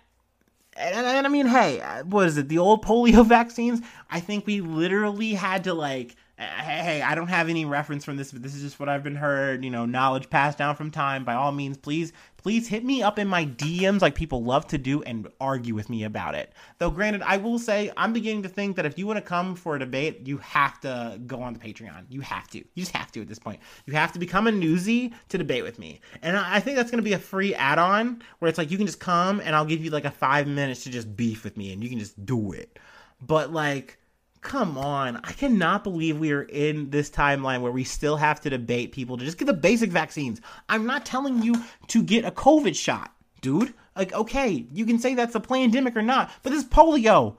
and, 0.78 1.06
and, 1.06 1.26
I 1.26 1.30
mean, 1.30 1.46
hey, 1.46 1.80
what 2.04 2.26
is 2.26 2.36
it? 2.36 2.50
The 2.50 2.58
old 2.58 2.84
polio 2.84 3.24
vaccines? 3.26 3.80
I 4.10 4.20
think 4.20 4.46
we 4.46 4.60
literally 4.60 5.32
had 5.32 5.64
to 5.64 5.72
like 5.72 6.16
hey, 6.38 7.00
I 7.00 7.14
don't 7.14 7.28
have 7.28 7.48
any 7.48 7.64
reference 7.64 8.04
from 8.04 8.16
this, 8.16 8.30
but 8.30 8.42
this 8.42 8.54
is 8.54 8.60
just 8.60 8.78
what 8.78 8.90
I've 8.90 9.02
been 9.02 9.16
heard, 9.16 9.64
you 9.64 9.70
know, 9.70 9.86
knowledge 9.86 10.28
passed 10.28 10.58
down 10.58 10.76
from 10.76 10.90
time. 10.90 11.24
By 11.24 11.32
all 11.32 11.50
means, 11.50 11.78
please, 11.78 12.12
please 12.36 12.68
hit 12.68 12.84
me 12.84 13.02
up 13.02 13.18
in 13.18 13.26
my 13.26 13.46
DMs 13.46 14.02
like 14.02 14.14
people 14.14 14.44
love 14.44 14.66
to 14.68 14.76
do 14.76 15.02
and 15.02 15.28
argue 15.40 15.74
with 15.74 15.88
me 15.88 16.04
about 16.04 16.34
it. 16.34 16.52
Though, 16.78 16.90
granted, 16.90 17.22
I 17.22 17.38
will 17.38 17.58
say 17.58 17.90
I'm 17.96 18.12
beginning 18.12 18.42
to 18.42 18.50
think 18.50 18.76
that 18.76 18.84
if 18.84 18.98
you 18.98 19.06
want 19.06 19.16
to 19.16 19.22
come 19.22 19.54
for 19.54 19.76
a 19.76 19.78
debate, 19.78 20.26
you 20.26 20.36
have 20.38 20.78
to 20.80 21.18
go 21.26 21.40
on 21.40 21.54
the 21.54 21.58
Patreon. 21.58 22.04
You 22.10 22.20
have 22.20 22.48
to. 22.48 22.58
You 22.58 22.82
just 22.82 22.92
have 22.92 23.10
to 23.12 23.22
at 23.22 23.28
this 23.28 23.38
point. 23.38 23.60
You 23.86 23.94
have 23.94 24.12
to 24.12 24.18
become 24.18 24.46
a 24.46 24.52
newsie 24.52 25.14
to 25.30 25.38
debate 25.38 25.62
with 25.62 25.78
me. 25.78 26.00
And 26.20 26.36
I 26.36 26.60
think 26.60 26.76
that's 26.76 26.90
going 26.90 27.02
to 27.02 27.08
be 27.08 27.14
a 27.14 27.18
free 27.18 27.54
add 27.54 27.78
on 27.78 28.22
where 28.40 28.50
it's 28.50 28.58
like 28.58 28.70
you 28.70 28.76
can 28.76 28.86
just 28.86 29.00
come 29.00 29.40
and 29.40 29.56
I'll 29.56 29.64
give 29.64 29.82
you 29.82 29.90
like 29.90 30.04
a 30.04 30.10
five 30.10 30.46
minutes 30.46 30.84
to 30.84 30.90
just 30.90 31.16
beef 31.16 31.44
with 31.44 31.56
me 31.56 31.72
and 31.72 31.82
you 31.82 31.88
can 31.88 31.98
just 31.98 32.26
do 32.26 32.52
it. 32.52 32.78
But 33.22 33.54
like, 33.54 33.98
come 34.46 34.78
on. 34.78 35.16
I 35.24 35.32
cannot 35.32 35.82
believe 35.82 36.20
we 36.20 36.30
are 36.30 36.42
in 36.42 36.90
this 36.90 37.10
timeline 37.10 37.62
where 37.62 37.72
we 37.72 37.82
still 37.82 38.16
have 38.16 38.40
to 38.42 38.50
debate 38.50 38.92
people 38.92 39.16
to 39.16 39.24
just 39.24 39.38
get 39.38 39.46
the 39.46 39.52
basic 39.52 39.90
vaccines. 39.90 40.40
I'm 40.68 40.86
not 40.86 41.04
telling 41.04 41.42
you 41.42 41.64
to 41.88 42.02
get 42.02 42.24
a 42.24 42.30
COVID 42.30 42.76
shot, 42.76 43.12
dude. 43.40 43.74
Like, 43.96 44.12
okay, 44.12 44.66
you 44.72 44.86
can 44.86 45.00
say 45.00 45.14
that's 45.14 45.34
a 45.34 45.40
pandemic 45.40 45.96
or 45.96 46.02
not, 46.02 46.30
but 46.44 46.50
this 46.50 46.64
polio. 46.64 47.36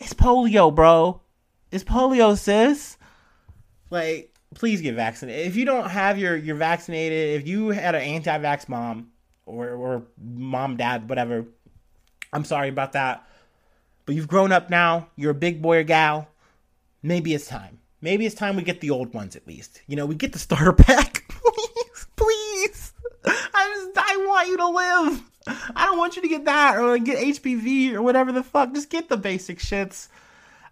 It's 0.00 0.14
polio, 0.14 0.74
bro. 0.74 1.20
It's 1.70 1.84
polio, 1.84 2.36
sis. 2.36 2.96
Like, 3.90 4.34
please 4.56 4.80
get 4.80 4.96
vaccinated. 4.96 5.46
If 5.46 5.54
you 5.54 5.64
don't 5.64 5.88
have 5.88 6.18
your 6.18 6.36
you're 6.36 6.56
vaccinated, 6.56 7.40
if 7.40 7.46
you 7.46 7.68
had 7.68 7.94
an 7.94 8.02
anti-vax 8.02 8.68
mom 8.68 9.12
or 9.46 9.70
or 9.70 10.02
mom, 10.20 10.76
dad, 10.76 11.08
whatever, 11.08 11.46
I'm 12.32 12.44
sorry 12.44 12.68
about 12.68 12.94
that. 12.94 13.28
But 14.06 14.16
you've 14.16 14.26
grown 14.26 14.50
up 14.50 14.70
now. 14.70 15.08
You're 15.14 15.30
a 15.30 15.34
big 15.34 15.62
boy 15.62 15.78
or 15.78 15.82
gal 15.84 16.28
maybe 17.02 17.34
it's 17.34 17.46
time. 17.46 17.78
Maybe 18.00 18.26
it's 18.26 18.34
time 18.34 18.56
we 18.56 18.62
get 18.62 18.80
the 18.80 18.90
old 18.90 19.12
ones 19.12 19.34
at 19.36 19.46
least. 19.46 19.82
You 19.86 19.96
know, 19.96 20.06
we 20.06 20.14
get 20.14 20.32
the 20.32 20.38
starter 20.38 20.72
pack. 20.72 21.24
please, 21.28 22.06
please. 22.16 22.92
I 23.24 23.90
just, 23.94 23.98
I 23.98 24.24
want 24.26 24.48
you 24.48 24.56
to 24.58 24.68
live. 24.68 25.22
I 25.74 25.86
don't 25.86 25.98
want 25.98 26.16
you 26.16 26.22
to 26.22 26.28
get 26.28 26.44
that 26.44 26.76
or 26.76 26.88
like 26.90 27.04
get 27.04 27.18
HPV 27.18 27.92
or 27.94 28.02
whatever 28.02 28.32
the 28.32 28.42
fuck. 28.42 28.72
Just 28.74 28.90
get 28.90 29.08
the 29.08 29.16
basic 29.16 29.58
shits. 29.58 30.08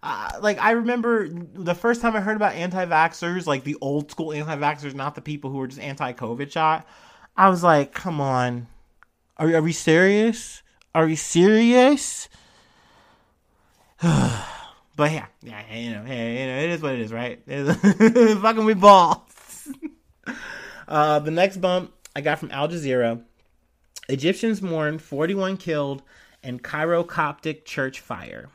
Uh, 0.03 0.31
like 0.41 0.59
I 0.59 0.71
remember 0.71 1.27
the 1.29 1.73
first 1.75 2.01
time 2.01 2.15
I 2.15 2.21
heard 2.21 2.35
about 2.35 2.53
anti-vaxxers, 2.53 3.47
like 3.47 3.63
the 3.63 3.77
old 3.81 4.11
school 4.11 4.31
anti-vaxxers, 4.31 4.93
not 4.93 5.15
the 5.15 5.21
people 5.21 5.49
who 5.49 5.57
were 5.57 5.67
just 5.67 5.81
anti-COVID 5.81 6.51
shot. 6.51 6.87
I 7.35 7.49
was 7.49 7.63
like, 7.63 7.93
come 7.93 8.21
on, 8.21 8.67
are 9.37 9.55
are 9.55 9.61
we 9.61 9.73
serious? 9.73 10.61
Are 10.93 11.05
we 11.05 11.15
serious? 11.15 12.29
But 14.97 15.11
yeah, 15.11 15.27
yeah, 15.43 15.75
you 15.75 15.91
know, 15.91 16.03
hey, 16.03 16.41
you 16.41 16.47
know, 16.47 16.57
it 16.57 16.69
is 16.71 16.81
what 16.81 16.93
it 16.93 17.01
is, 17.01 17.13
right? 17.13 17.39
Fucking 18.41 18.65
we 18.65 18.73
balls. 18.73 19.69
uh, 20.87 21.19
the 21.19 21.29
next 21.29 21.57
bump 21.57 21.93
I 22.15 22.21
got 22.21 22.39
from 22.39 22.49
Al 22.49 22.67
Jazeera: 22.67 23.21
Egyptians 24.09 24.59
mourn 24.59 24.97
41 24.97 25.57
killed 25.57 26.01
in 26.41 26.57
Cairo 26.57 27.03
Coptic 27.03 27.63
church 27.63 27.99
fire. 27.99 28.49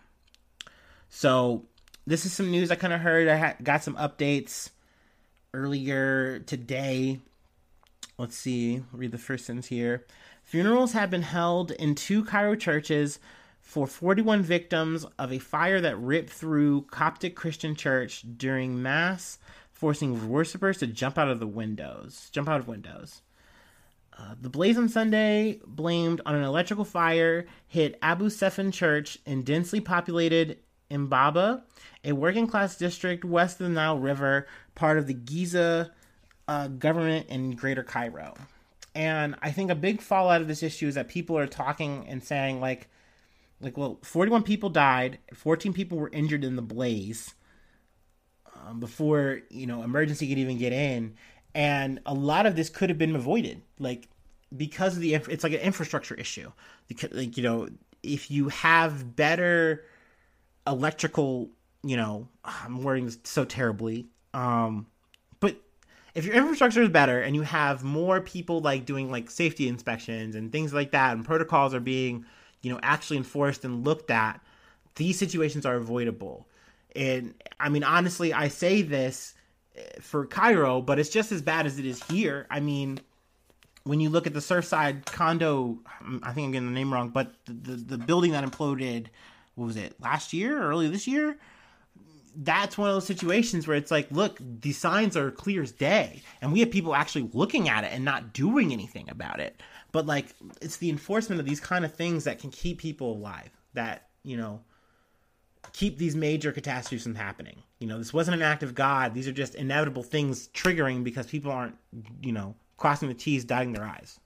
So 1.08 1.62
this 2.08 2.26
is 2.26 2.32
some 2.32 2.50
news 2.50 2.72
I 2.72 2.74
kind 2.74 2.92
of 2.92 3.00
heard. 3.00 3.28
I 3.28 3.36
ha- 3.36 3.56
got 3.62 3.84
some 3.84 3.94
updates 3.94 4.70
earlier 5.54 6.40
today. 6.40 7.20
Let's 8.18 8.36
see, 8.36 8.82
read 8.92 9.12
the 9.12 9.18
first 9.18 9.46
sentence 9.46 9.68
here. 9.68 10.06
Funerals 10.42 10.92
have 10.92 11.08
been 11.08 11.22
held 11.22 11.70
in 11.70 11.94
two 11.94 12.24
Cairo 12.24 12.56
churches 12.56 13.20
for 13.62 13.86
41 13.86 14.42
victims 14.42 15.06
of 15.18 15.32
a 15.32 15.38
fire 15.38 15.80
that 15.80 15.98
ripped 15.98 16.30
through 16.30 16.82
Coptic 16.90 17.34
Christian 17.34 17.74
Church 17.74 18.22
during 18.36 18.82
Mass, 18.82 19.38
forcing 19.70 20.28
worshippers 20.28 20.78
to 20.78 20.86
jump 20.86 21.16
out 21.16 21.28
of 21.28 21.40
the 21.40 21.46
windows. 21.46 22.28
Jump 22.32 22.48
out 22.48 22.60
of 22.60 22.68
windows. 22.68 23.22
Uh, 24.18 24.34
the 24.38 24.50
blaze 24.50 24.76
on 24.76 24.88
Sunday, 24.88 25.60
blamed 25.64 26.20
on 26.26 26.34
an 26.34 26.42
electrical 26.42 26.84
fire, 26.84 27.46
hit 27.66 27.98
Abu 28.02 28.26
Sefin 28.26 28.72
Church 28.72 29.16
in 29.24 29.42
densely 29.42 29.80
populated 29.80 30.58
Imbaba, 30.90 31.62
a 32.04 32.12
working 32.12 32.46
class 32.46 32.76
district 32.76 33.24
west 33.24 33.60
of 33.60 33.68
the 33.68 33.72
Nile 33.72 33.98
River, 33.98 34.46
part 34.74 34.98
of 34.98 35.06
the 35.06 35.14
Giza 35.14 35.92
uh, 36.46 36.68
government 36.68 37.28
in 37.28 37.52
Greater 37.52 37.82
Cairo. 37.82 38.34
And 38.94 39.36
I 39.40 39.50
think 39.52 39.70
a 39.70 39.74
big 39.74 40.02
fallout 40.02 40.42
of 40.42 40.48
this 40.48 40.62
issue 40.62 40.88
is 40.88 40.96
that 40.96 41.08
people 41.08 41.38
are 41.38 41.46
talking 41.46 42.06
and 42.08 42.22
saying, 42.22 42.60
like, 42.60 42.90
like 43.62 43.78
well 43.78 43.98
41 44.02 44.42
people 44.42 44.68
died 44.68 45.18
14 45.32 45.72
people 45.72 45.96
were 45.96 46.10
injured 46.10 46.44
in 46.44 46.56
the 46.56 46.62
blaze 46.62 47.34
um, 48.66 48.80
before 48.80 49.40
you 49.50 49.66
know 49.66 49.82
emergency 49.82 50.28
could 50.28 50.38
even 50.38 50.58
get 50.58 50.72
in. 50.72 51.14
And 51.54 52.00
a 52.06 52.14
lot 52.14 52.46
of 52.46 52.56
this 52.56 52.70
could 52.70 52.88
have 52.88 52.98
been 52.98 53.14
avoided 53.14 53.62
like 53.78 54.08
because 54.56 54.96
of 54.96 55.02
the 55.02 55.14
it's 55.14 55.44
like 55.44 55.52
an 55.52 55.60
infrastructure 55.60 56.14
issue. 56.14 56.50
Like 57.10 57.36
you 57.36 57.42
know 57.42 57.68
if 58.02 58.30
you 58.30 58.48
have 58.48 59.16
better 59.16 59.84
electrical 60.66 61.50
you 61.82 61.96
know 61.96 62.28
i'm 62.44 62.82
wording 62.82 63.04
this 63.04 63.18
so 63.24 63.44
terribly 63.44 64.06
um 64.34 64.86
but 65.40 65.56
if 66.14 66.24
your 66.24 66.36
infrastructure 66.36 66.82
is 66.82 66.88
better 66.88 67.20
and 67.20 67.34
you 67.34 67.42
have 67.42 67.82
more 67.82 68.20
people 68.20 68.60
like 68.60 68.84
doing 68.84 69.10
like 69.10 69.28
safety 69.28 69.66
inspections 69.66 70.36
and 70.36 70.52
things 70.52 70.72
like 70.72 70.92
that 70.92 71.14
and 71.14 71.24
protocols 71.24 71.74
are 71.74 71.80
being 71.80 72.24
you 72.62 72.72
know 72.72 72.80
actually 72.82 73.16
enforced 73.18 73.64
and 73.64 73.84
looked 73.84 74.10
at, 74.10 74.40
these 74.96 75.18
situations 75.18 75.66
are 75.66 75.76
avoidable. 75.76 76.46
And 76.94 77.34
I 77.58 77.68
mean, 77.68 77.84
honestly, 77.84 78.32
I 78.32 78.48
say 78.48 78.82
this 78.82 79.34
eh, 79.76 79.82
for 80.00 80.26
Cairo, 80.26 80.80
but 80.80 80.98
it's 80.98 81.10
just 81.10 81.32
as 81.32 81.42
bad 81.42 81.66
as 81.66 81.78
it 81.78 81.86
is 81.86 82.02
here. 82.04 82.46
I 82.50 82.60
mean, 82.60 83.00
when 83.84 84.00
you 84.00 84.10
look 84.10 84.26
at 84.26 84.34
the 84.34 84.40
Surfside 84.40 85.04
condo, 85.06 85.78
I 86.22 86.32
think 86.32 86.46
I'm 86.46 86.52
getting 86.52 86.68
the 86.68 86.74
name 86.74 86.92
wrong, 86.92 87.08
but 87.08 87.34
the, 87.46 87.52
the, 87.52 87.96
the 87.96 87.98
building 87.98 88.32
that 88.32 88.44
imploded, 88.44 89.06
what 89.54 89.66
was 89.66 89.76
it, 89.76 90.00
last 90.00 90.32
year, 90.32 90.62
or 90.62 90.68
early 90.68 90.88
this 90.88 91.06
year? 91.06 91.36
That's 92.34 92.78
one 92.78 92.88
of 92.88 92.94
those 92.94 93.06
situations 93.06 93.66
where 93.66 93.76
it's 93.76 93.90
like, 93.90 94.10
look, 94.10 94.38
the 94.40 94.72
signs 94.72 95.16
are 95.16 95.30
clear 95.30 95.62
as 95.62 95.72
day, 95.72 96.22
and 96.40 96.52
we 96.52 96.60
have 96.60 96.70
people 96.70 96.94
actually 96.94 97.28
looking 97.32 97.68
at 97.68 97.84
it 97.84 97.92
and 97.92 98.04
not 98.04 98.32
doing 98.32 98.72
anything 98.72 99.08
about 99.10 99.40
it. 99.40 99.60
But 99.92 100.06
like, 100.06 100.26
it's 100.60 100.78
the 100.78 100.90
enforcement 100.90 101.40
of 101.40 101.46
these 101.46 101.60
kind 101.60 101.84
of 101.84 101.94
things 101.94 102.24
that 102.24 102.38
can 102.38 102.50
keep 102.50 102.78
people 102.78 103.12
alive. 103.12 103.50
That 103.74 104.08
you 104.24 104.36
know, 104.36 104.60
keep 105.72 105.98
these 105.98 106.16
major 106.16 106.52
catastrophes 106.52 107.02
from 107.02 107.14
happening. 107.14 107.62
You 107.78 107.86
know, 107.86 107.98
this 107.98 108.12
wasn't 108.12 108.36
an 108.36 108.42
act 108.42 108.62
of 108.62 108.74
God. 108.74 109.14
These 109.14 109.28
are 109.28 109.32
just 109.32 109.54
inevitable 109.54 110.02
things 110.02 110.48
triggering 110.48 111.04
because 111.04 111.26
people 111.26 111.50
aren't, 111.50 111.76
you 112.20 112.32
know, 112.32 112.54
crossing 112.76 113.08
the 113.08 113.14
T's, 113.14 113.44
dotting 113.44 113.72
their 113.72 113.84
I's. 113.84 114.20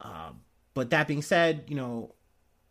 Uh, 0.00 0.30
but 0.74 0.90
that 0.90 1.08
being 1.08 1.22
said, 1.22 1.64
you 1.68 1.76
know, 1.76 2.14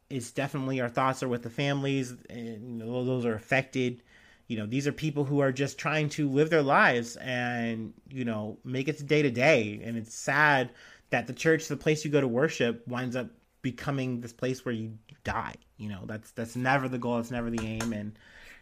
it's 0.09 0.31
definitely 0.31 0.79
our 0.79 0.89
thoughts 0.89 1.21
are 1.23 1.27
with 1.27 1.43
the 1.43 1.49
families, 1.49 2.15
and 2.29 2.79
you 2.79 2.85
know, 2.85 3.03
those 3.03 3.25
are 3.25 3.35
affected. 3.35 4.01
You 4.47 4.57
know, 4.57 4.65
these 4.65 4.87
are 4.87 4.93
people 4.93 5.25
who 5.25 5.39
are 5.39 5.51
just 5.51 5.77
trying 5.77 6.09
to 6.09 6.29
live 6.29 6.49
their 6.49 6.61
lives 6.61 7.17
and 7.17 7.93
you 8.09 8.25
know 8.25 8.57
make 8.63 8.87
it 8.87 9.05
day 9.05 9.21
to 9.21 9.31
day. 9.31 9.81
And 9.83 9.97
it's 9.97 10.15
sad 10.15 10.71
that 11.09 11.27
the 11.27 11.33
church, 11.33 11.67
the 11.67 11.77
place 11.77 12.03
you 12.03 12.11
go 12.11 12.21
to 12.21 12.27
worship, 12.27 12.87
winds 12.87 13.15
up 13.15 13.29
becoming 13.61 14.21
this 14.21 14.33
place 14.33 14.63
where 14.63 14.73
you 14.73 14.97
die. 15.23 15.55
You 15.77 15.89
know, 15.89 16.01
that's 16.05 16.31
that's 16.31 16.55
never 16.55 16.87
the 16.87 16.97
goal. 16.97 17.19
It's 17.19 17.31
never 17.31 17.49
the 17.49 17.65
aim, 17.65 17.93
and 17.93 18.17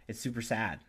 it's 0.07 0.19
super 0.19 0.41
sad. 0.41 0.79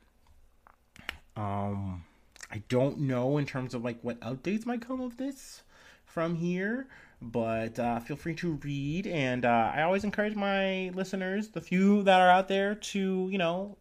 Um, 1.37 2.05
I 2.51 2.63
don't 2.69 3.01
know 3.01 3.37
in 3.39 3.47
terms 3.47 3.75
of 3.75 3.85
like 3.85 3.99
what 4.03 4.19
updates 4.21 4.65
might 4.65 4.81
come 4.81 5.01
of 5.01 5.19
this 5.19 5.63
from 6.05 6.35
here, 6.35 6.89
but 7.21 7.79
uh, 7.79 8.01
feel 8.01 8.17
free 8.17 8.35
to 8.37 8.55
read. 8.65 9.07
And 9.07 9.45
uh, 9.45 9.73
I 9.75 9.83
always 9.83 10.05
encourage 10.05 10.35
my 10.35 10.91
listeners, 10.95 11.49
the 11.49 11.61
few 11.61 12.03
that 12.05 12.21
are 12.21 12.31
out 12.31 12.49
there, 12.49 12.75
to 12.75 13.29
you 13.31 13.39
know 13.39 13.77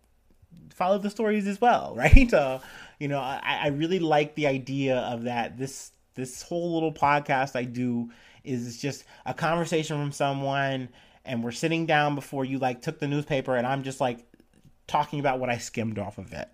follow 0.73 0.97
the 0.97 1.09
stories 1.09 1.47
as 1.47 1.59
well, 1.59 1.93
right? 1.97 2.33
Uh, 2.33 2.59
you 2.99 3.07
know, 3.07 3.19
I, 3.19 3.59
I 3.63 3.67
really 3.67 3.99
like 3.99 4.35
the 4.35 4.47
idea 4.47 4.97
of 4.97 5.23
that. 5.23 5.57
This 5.57 5.91
this 6.15 6.41
whole 6.41 6.73
little 6.73 6.93
podcast 6.93 7.55
I 7.55 7.63
do 7.63 8.09
is 8.43 8.79
just 8.81 9.03
a 9.25 9.33
conversation 9.33 9.97
from 9.97 10.11
someone 10.11 10.89
and 11.25 11.43
we're 11.43 11.51
sitting 11.51 11.85
down 11.85 12.15
before 12.15 12.45
you 12.45 12.59
like 12.59 12.81
took 12.81 12.99
the 12.99 13.07
newspaper 13.07 13.55
and 13.55 13.67
I'm 13.67 13.83
just 13.83 13.99
like 13.99 14.25
talking 14.87 15.19
about 15.19 15.39
what 15.39 15.49
I 15.49 15.57
skimmed 15.57 15.99
off 15.99 16.17
of 16.17 16.31
it. 16.31 16.47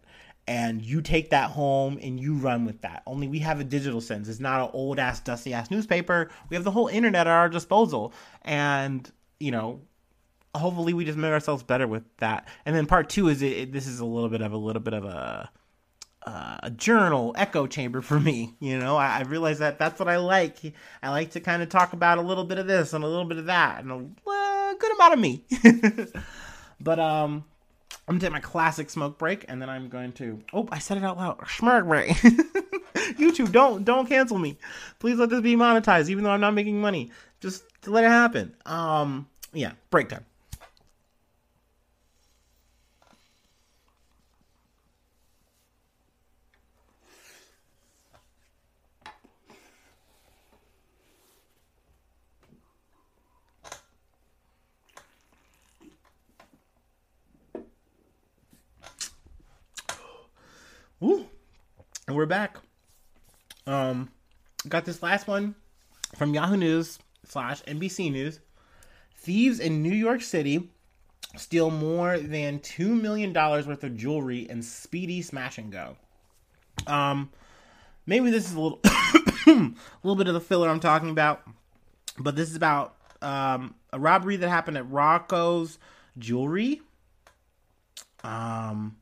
And 0.48 0.81
you 0.81 1.01
take 1.01 1.29
that 1.29 1.51
home 1.51 2.00
and 2.01 2.20
you 2.20 2.34
run 2.36 2.65
with 2.65 2.81
that. 2.81 3.03
Only 3.05 3.27
we 3.27 3.39
have 3.39 3.60
a 3.60 3.63
digital 3.63 4.01
sense. 4.01 4.27
It's 4.27 4.39
not 4.39 4.62
an 4.62 4.70
old 4.74 4.98
ass, 4.98 5.20
dusty 5.20 5.53
ass 5.53 5.70
newspaper. 5.70 6.31
We 6.50 6.55
have 6.55 6.63
the 6.63 6.72
whole 6.72 6.88
internet 6.88 7.27
at 7.27 7.31
our 7.31 7.48
disposal. 7.48 8.13
And, 8.41 9.10
you 9.39 9.51
know, 9.51 9.81
hopefully 10.53 10.93
we 10.93 11.05
just 11.05 11.17
make 11.17 11.31
ourselves 11.31 11.63
better 11.63 11.88
with 11.88 12.03
that. 12.17 12.48
And 12.65 12.75
then 12.75 12.86
part 12.86 13.10
two 13.10 13.29
is 13.29 13.41
it, 13.41 13.58
it 13.58 13.72
this 13.72 13.88
is 13.88 14.00
a 14.00 14.05
little 14.05 14.29
bit 14.29 14.41
of 14.41 14.51
a 14.51 14.58
little 14.58 14.81
bit 14.81 14.93
of 14.93 15.05
a 15.05 15.50
uh, 16.24 16.58
a 16.62 16.70
journal 16.70 17.34
echo 17.36 17.65
chamber 17.65 18.01
for 18.01 18.20
me. 18.20 18.53
You 18.60 18.77
know, 18.77 18.96
I, 18.96 19.20
I 19.20 19.22
realize 19.22 19.60
that 19.60 19.79
that's 19.79 20.00
what 20.00 20.08
I 20.08 20.17
like. 20.17 20.58
I 21.01 21.10
like 21.10 21.31
to 21.31 21.39
kind 21.39 21.63
of 21.63 21.70
talk 21.70 21.93
about 21.93 22.17
a 22.17 22.22
little 22.22 22.43
bit 22.43 22.60
of 22.60 22.67
this 22.67 22.93
and 22.93 23.03
a 23.03 23.08
little 23.08 23.25
bit 23.25 23.38
of 23.38 23.46
that 23.46 23.84
and 23.84 23.91
a 23.91 24.05
well, 24.25 24.75
good 24.75 24.91
amount 24.93 25.13
of 25.13 25.20
me. 25.20 25.43
but 26.79 27.00
um, 27.00 27.43
I'm 28.08 28.15
gonna 28.15 28.20
take 28.20 28.31
my 28.31 28.39
classic 28.39 28.89
smoke 28.89 29.17
break 29.17 29.46
and 29.48 29.62
then 29.62 29.70
I'm 29.70 29.89
going 29.89 30.12
to. 30.13 30.41
Oh, 30.53 30.67
I 30.72 30.79
said 30.79 30.98
it 30.98 31.03
out 31.03 31.17
loud. 31.17 31.39
Smirk 31.48 31.88
break. 31.88 32.10
YouTube, 33.17 33.51
don't 33.51 33.84
don't 33.84 34.08
cancel 34.08 34.38
me. 34.38 34.58
Please 35.00 35.17
let 35.17 35.29
this 35.29 35.41
be 35.41 35.55
monetized, 35.55 36.10
even 36.10 36.24
though 36.24 36.31
I'm 36.31 36.41
not 36.41 36.53
making 36.53 36.79
money. 36.79 37.12
Just 37.39 37.63
let 37.88 38.03
it 38.03 38.10
happen. 38.10 38.55
Um, 38.65 39.27
yeah, 39.53 39.72
break 39.89 40.10
time. 40.10 40.25
Woo. 61.01 61.25
And 62.07 62.16
we're 62.16 62.27
back. 62.27 62.57
Um, 63.66 64.11
got 64.70 64.85
this 64.85 65.01
last 65.01 65.27
one 65.27 65.55
from 66.16 66.35
Yahoo 66.35 66.55
News 66.55 67.00
slash 67.25 67.64
NBC 67.64 68.11
News. 68.11 68.40
Thieves 69.16 69.59
in 69.59 69.81
New 69.81 69.96
York 69.96 70.22
City 70.22 70.70
steal 71.37 71.72
more 71.72 72.20
than 72.20 72.59
two 72.59 72.94
million 72.94 73.33
dollars 73.33 73.66
worth 73.66 73.83
of 73.83 73.98
jewelry 73.98 74.48
in 74.48 74.61
speedy 74.61 75.24
smash 75.24 75.57
and 75.57 75.72
go. 75.72 75.98
Um, 76.85 77.31
maybe 78.05 78.29
this 78.29 78.46
is 78.46 78.53
a 78.53 78.59
little, 78.61 78.79
a 78.85 79.74
little 80.03 80.16
bit 80.16 80.27
of 80.27 80.35
the 80.35 80.40
filler 80.40 80.70
I'm 80.70 80.79
talking 80.79 81.09
about, 81.09 81.42
but 82.20 82.35
this 82.35 82.48
is 82.48 82.55
about 82.55 82.96
um, 83.24 83.74
a 83.92 84.00
robbery 84.00 84.35
that 84.35 84.50
happened 84.50 84.77
at 84.77 84.87
Rocco's 84.87 85.79
Jewelry. 86.20 86.83
Um, 88.24 88.98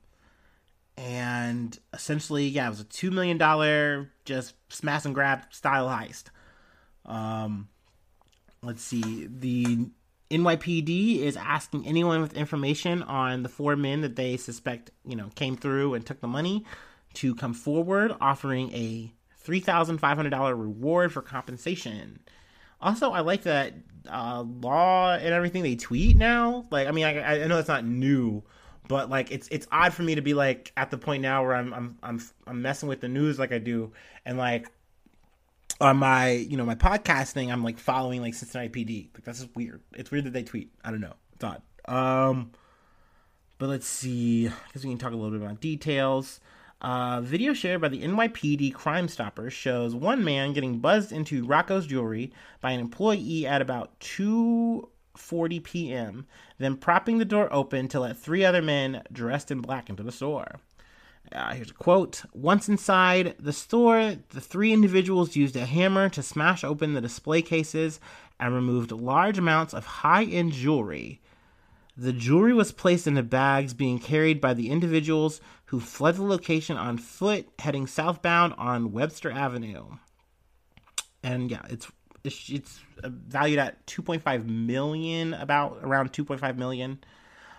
and 0.99 1.79
essentially, 1.93 2.45
yeah, 2.47 2.67
it 2.67 2.71
was 2.71 2.81
a 2.81 2.83
two 2.83 3.09
million 3.09 3.37
dollar 3.37 4.11
just 4.25 4.53
smash 4.67 5.05
and 5.05 5.15
grab 5.15 5.43
style 5.49 5.87
heist. 5.87 6.25
Um, 7.05 7.69
let's 8.61 8.83
see, 8.83 9.25
the 9.27 9.87
NYPD 10.29 11.19
is 11.21 11.37
asking 11.37 11.87
anyone 11.87 12.21
with 12.21 12.33
information 12.33 13.01
on 13.03 13.43
the 13.43 13.49
four 13.49 13.77
men 13.77 14.01
that 14.01 14.17
they 14.17 14.35
suspect, 14.35 14.91
you 15.05 15.15
know, 15.15 15.29
came 15.35 15.55
through 15.55 15.93
and 15.93 16.05
took 16.05 16.19
the 16.19 16.27
money 16.27 16.65
to 17.13 17.33
come 17.33 17.53
forward, 17.53 18.13
offering 18.19 18.69
a 18.73 19.13
three 19.37 19.61
thousand 19.61 19.99
five 19.99 20.17
hundred 20.17 20.31
dollar 20.31 20.53
reward 20.53 21.13
for 21.13 21.21
compensation. 21.21 22.19
Also, 22.81 23.11
I 23.11 23.21
like 23.21 23.43
that 23.43 23.73
uh, 24.09 24.41
law 24.41 25.13
and 25.13 25.33
everything 25.33 25.63
they 25.63 25.77
tweet 25.77 26.17
now. 26.17 26.65
Like, 26.71 26.89
I 26.89 26.91
mean, 26.91 27.05
I, 27.05 27.43
I 27.43 27.47
know 27.47 27.57
it's 27.57 27.69
not 27.69 27.85
new 27.85 28.43
but 28.89 29.09
like 29.09 29.31
it's 29.31 29.47
it's 29.49 29.67
odd 29.71 29.93
for 29.93 30.01
me 30.01 30.15
to 30.15 30.21
be 30.21 30.33
like 30.33 30.73
at 30.75 30.91
the 30.91 30.97
point 30.97 31.21
now 31.21 31.43
where 31.43 31.55
I'm 31.55 31.73
I'm 31.73 31.97
I'm 32.03 32.21
I'm 32.45 32.61
messing 32.61 32.89
with 32.89 32.99
the 32.99 33.07
news 33.07 33.39
like 33.39 33.53
I 33.53 33.59
do, 33.59 33.93
and 34.25 34.37
like 34.37 34.69
on 35.79 35.95
my 35.95 36.31
you 36.31 36.57
know 36.57 36.65
my 36.65 36.75
podcast 36.75 37.31
thing 37.31 37.51
I'm 37.51 37.63
like 37.63 37.77
following 37.77 38.21
like 38.21 38.33
Cincinnati 38.33 38.69
PD. 38.69 39.09
Like 39.13 39.23
that's 39.23 39.39
just 39.39 39.55
weird. 39.55 39.81
It's 39.93 40.11
weird 40.11 40.25
that 40.25 40.33
they 40.33 40.43
tweet. 40.43 40.73
I 40.83 40.91
don't 40.91 40.99
know. 40.99 41.13
It's 41.35 41.43
odd. 41.43 41.61
Um, 41.85 42.51
but 43.59 43.69
let's 43.69 43.87
see. 43.87 44.49
Guess 44.73 44.83
we 44.83 44.89
can 44.89 44.97
talk 44.97 45.13
a 45.13 45.15
little 45.15 45.37
bit 45.37 45.45
about 45.45 45.61
details. 45.61 46.41
Uh, 46.81 47.21
video 47.21 47.53
shared 47.53 47.81
by 47.81 47.89
the 47.89 48.01
NYPD 48.01 48.73
Crime 48.73 49.07
Stoppers 49.07 49.53
shows 49.53 49.93
one 49.93 50.23
man 50.23 50.53
getting 50.53 50.79
buzzed 50.79 51.11
into 51.11 51.45
Rocco's 51.45 51.85
jewelry 51.85 52.31
by 52.61 52.71
an 52.71 52.79
employee 52.79 53.45
at 53.45 53.61
about 53.61 53.99
two 53.99 54.89
40 55.19 55.59
p.m., 55.59 56.25
then 56.57 56.77
propping 56.77 57.17
the 57.17 57.25
door 57.25 57.51
open 57.51 57.87
to 57.89 57.99
let 57.99 58.17
three 58.17 58.43
other 58.43 58.61
men 58.61 59.03
dressed 59.11 59.51
in 59.51 59.61
black 59.61 59.89
into 59.89 60.03
the 60.03 60.11
store. 60.11 60.59
Uh, 61.31 61.53
here's 61.53 61.69
a 61.69 61.73
quote 61.73 62.23
Once 62.33 62.67
inside 62.67 63.35
the 63.39 63.53
store, 63.53 64.15
the 64.29 64.41
three 64.41 64.73
individuals 64.73 65.35
used 65.35 65.55
a 65.55 65.65
hammer 65.65 66.09
to 66.09 66.23
smash 66.23 66.63
open 66.63 66.93
the 66.93 67.01
display 67.01 67.41
cases 67.41 67.99
and 68.39 68.53
removed 68.53 68.91
large 68.91 69.37
amounts 69.37 69.73
of 69.73 69.85
high 69.85 70.23
end 70.23 70.53
jewelry. 70.53 71.21
The 71.95 72.13
jewelry 72.13 72.53
was 72.53 72.71
placed 72.71 73.07
into 73.07 73.23
bags 73.23 73.73
being 73.73 73.99
carried 73.99 74.39
by 74.39 74.53
the 74.53 74.69
individuals 74.69 75.41
who 75.65 75.79
fled 75.79 76.15
the 76.15 76.23
location 76.23 76.77
on 76.77 76.97
foot, 76.97 77.49
heading 77.59 77.87
southbound 77.87 78.53
on 78.57 78.93
Webster 78.93 79.29
Avenue. 79.29 79.97
And 81.21 81.51
yeah, 81.51 81.63
it's 81.69 81.91
it's, 82.23 82.79
valued 83.03 83.59
at 83.59 83.85
2.5 83.87 84.45
million, 84.45 85.33
about 85.33 85.79
around 85.83 86.11
2.5 86.11 86.57
million. 86.57 86.99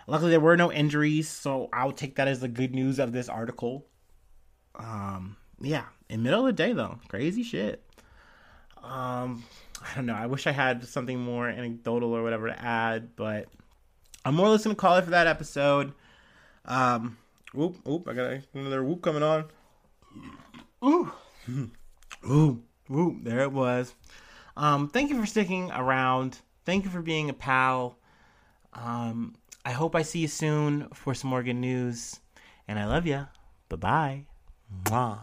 Luckily, 0.07 0.31
there 0.31 0.39
were 0.39 0.57
no 0.57 0.71
injuries, 0.71 1.29
so 1.29 1.69
I'll 1.71 1.91
take 1.91 2.15
that 2.15 2.27
as 2.27 2.39
the 2.39 2.47
good 2.47 2.73
news 2.73 2.99
of 2.99 3.11
this 3.11 3.29
article. 3.29 3.85
Um, 4.75 5.37
yeah, 5.59 5.85
in 6.09 6.23
middle 6.23 6.41
of 6.41 6.45
the 6.47 6.53
day 6.53 6.73
though, 6.73 6.99
crazy 7.07 7.43
shit. 7.43 7.83
Um, 8.83 9.43
I 9.81 9.95
don't 9.95 10.05
know. 10.05 10.15
I 10.15 10.25
wish 10.25 10.47
I 10.47 10.51
had 10.51 10.85
something 10.85 11.19
more 11.19 11.47
anecdotal 11.47 12.13
or 12.13 12.23
whatever 12.23 12.47
to 12.47 12.61
add, 12.61 13.15
but 13.15 13.47
I'm 14.25 14.35
more 14.35 14.47
or 14.47 14.49
less 14.49 14.63
gonna 14.63 14.75
call 14.75 14.97
it 14.97 15.05
for 15.05 15.11
that 15.11 15.27
episode. 15.27 15.93
Um, 16.65 17.17
whoop, 17.53 17.77
whoop! 17.85 18.07
I 18.07 18.13
got 18.13 18.39
another 18.53 18.83
whoop 18.83 19.01
coming 19.01 19.23
on. 19.23 19.45
Ooh, 20.83 21.11
ooh, 22.29 22.63
ooh! 22.91 23.19
There 23.23 23.41
it 23.41 23.51
was. 23.51 23.93
Um, 24.61 24.87
thank 24.89 25.09
you 25.09 25.19
for 25.19 25.25
sticking 25.25 25.71
around. 25.71 26.37
Thank 26.65 26.85
you 26.85 26.91
for 26.91 27.01
being 27.01 27.31
a 27.31 27.33
pal. 27.33 27.97
Um, 28.73 29.33
I 29.65 29.71
hope 29.71 29.95
I 29.95 30.03
see 30.03 30.19
you 30.19 30.27
soon 30.27 30.87
for 30.93 31.15
some 31.15 31.31
more 31.31 31.41
good 31.41 31.55
news. 31.55 32.19
And 32.67 32.77
I 32.77 32.85
love 32.85 33.07
you. 33.07 33.25
Bye 33.69 33.75
bye. 33.77 34.25
Mwah. 34.85 35.17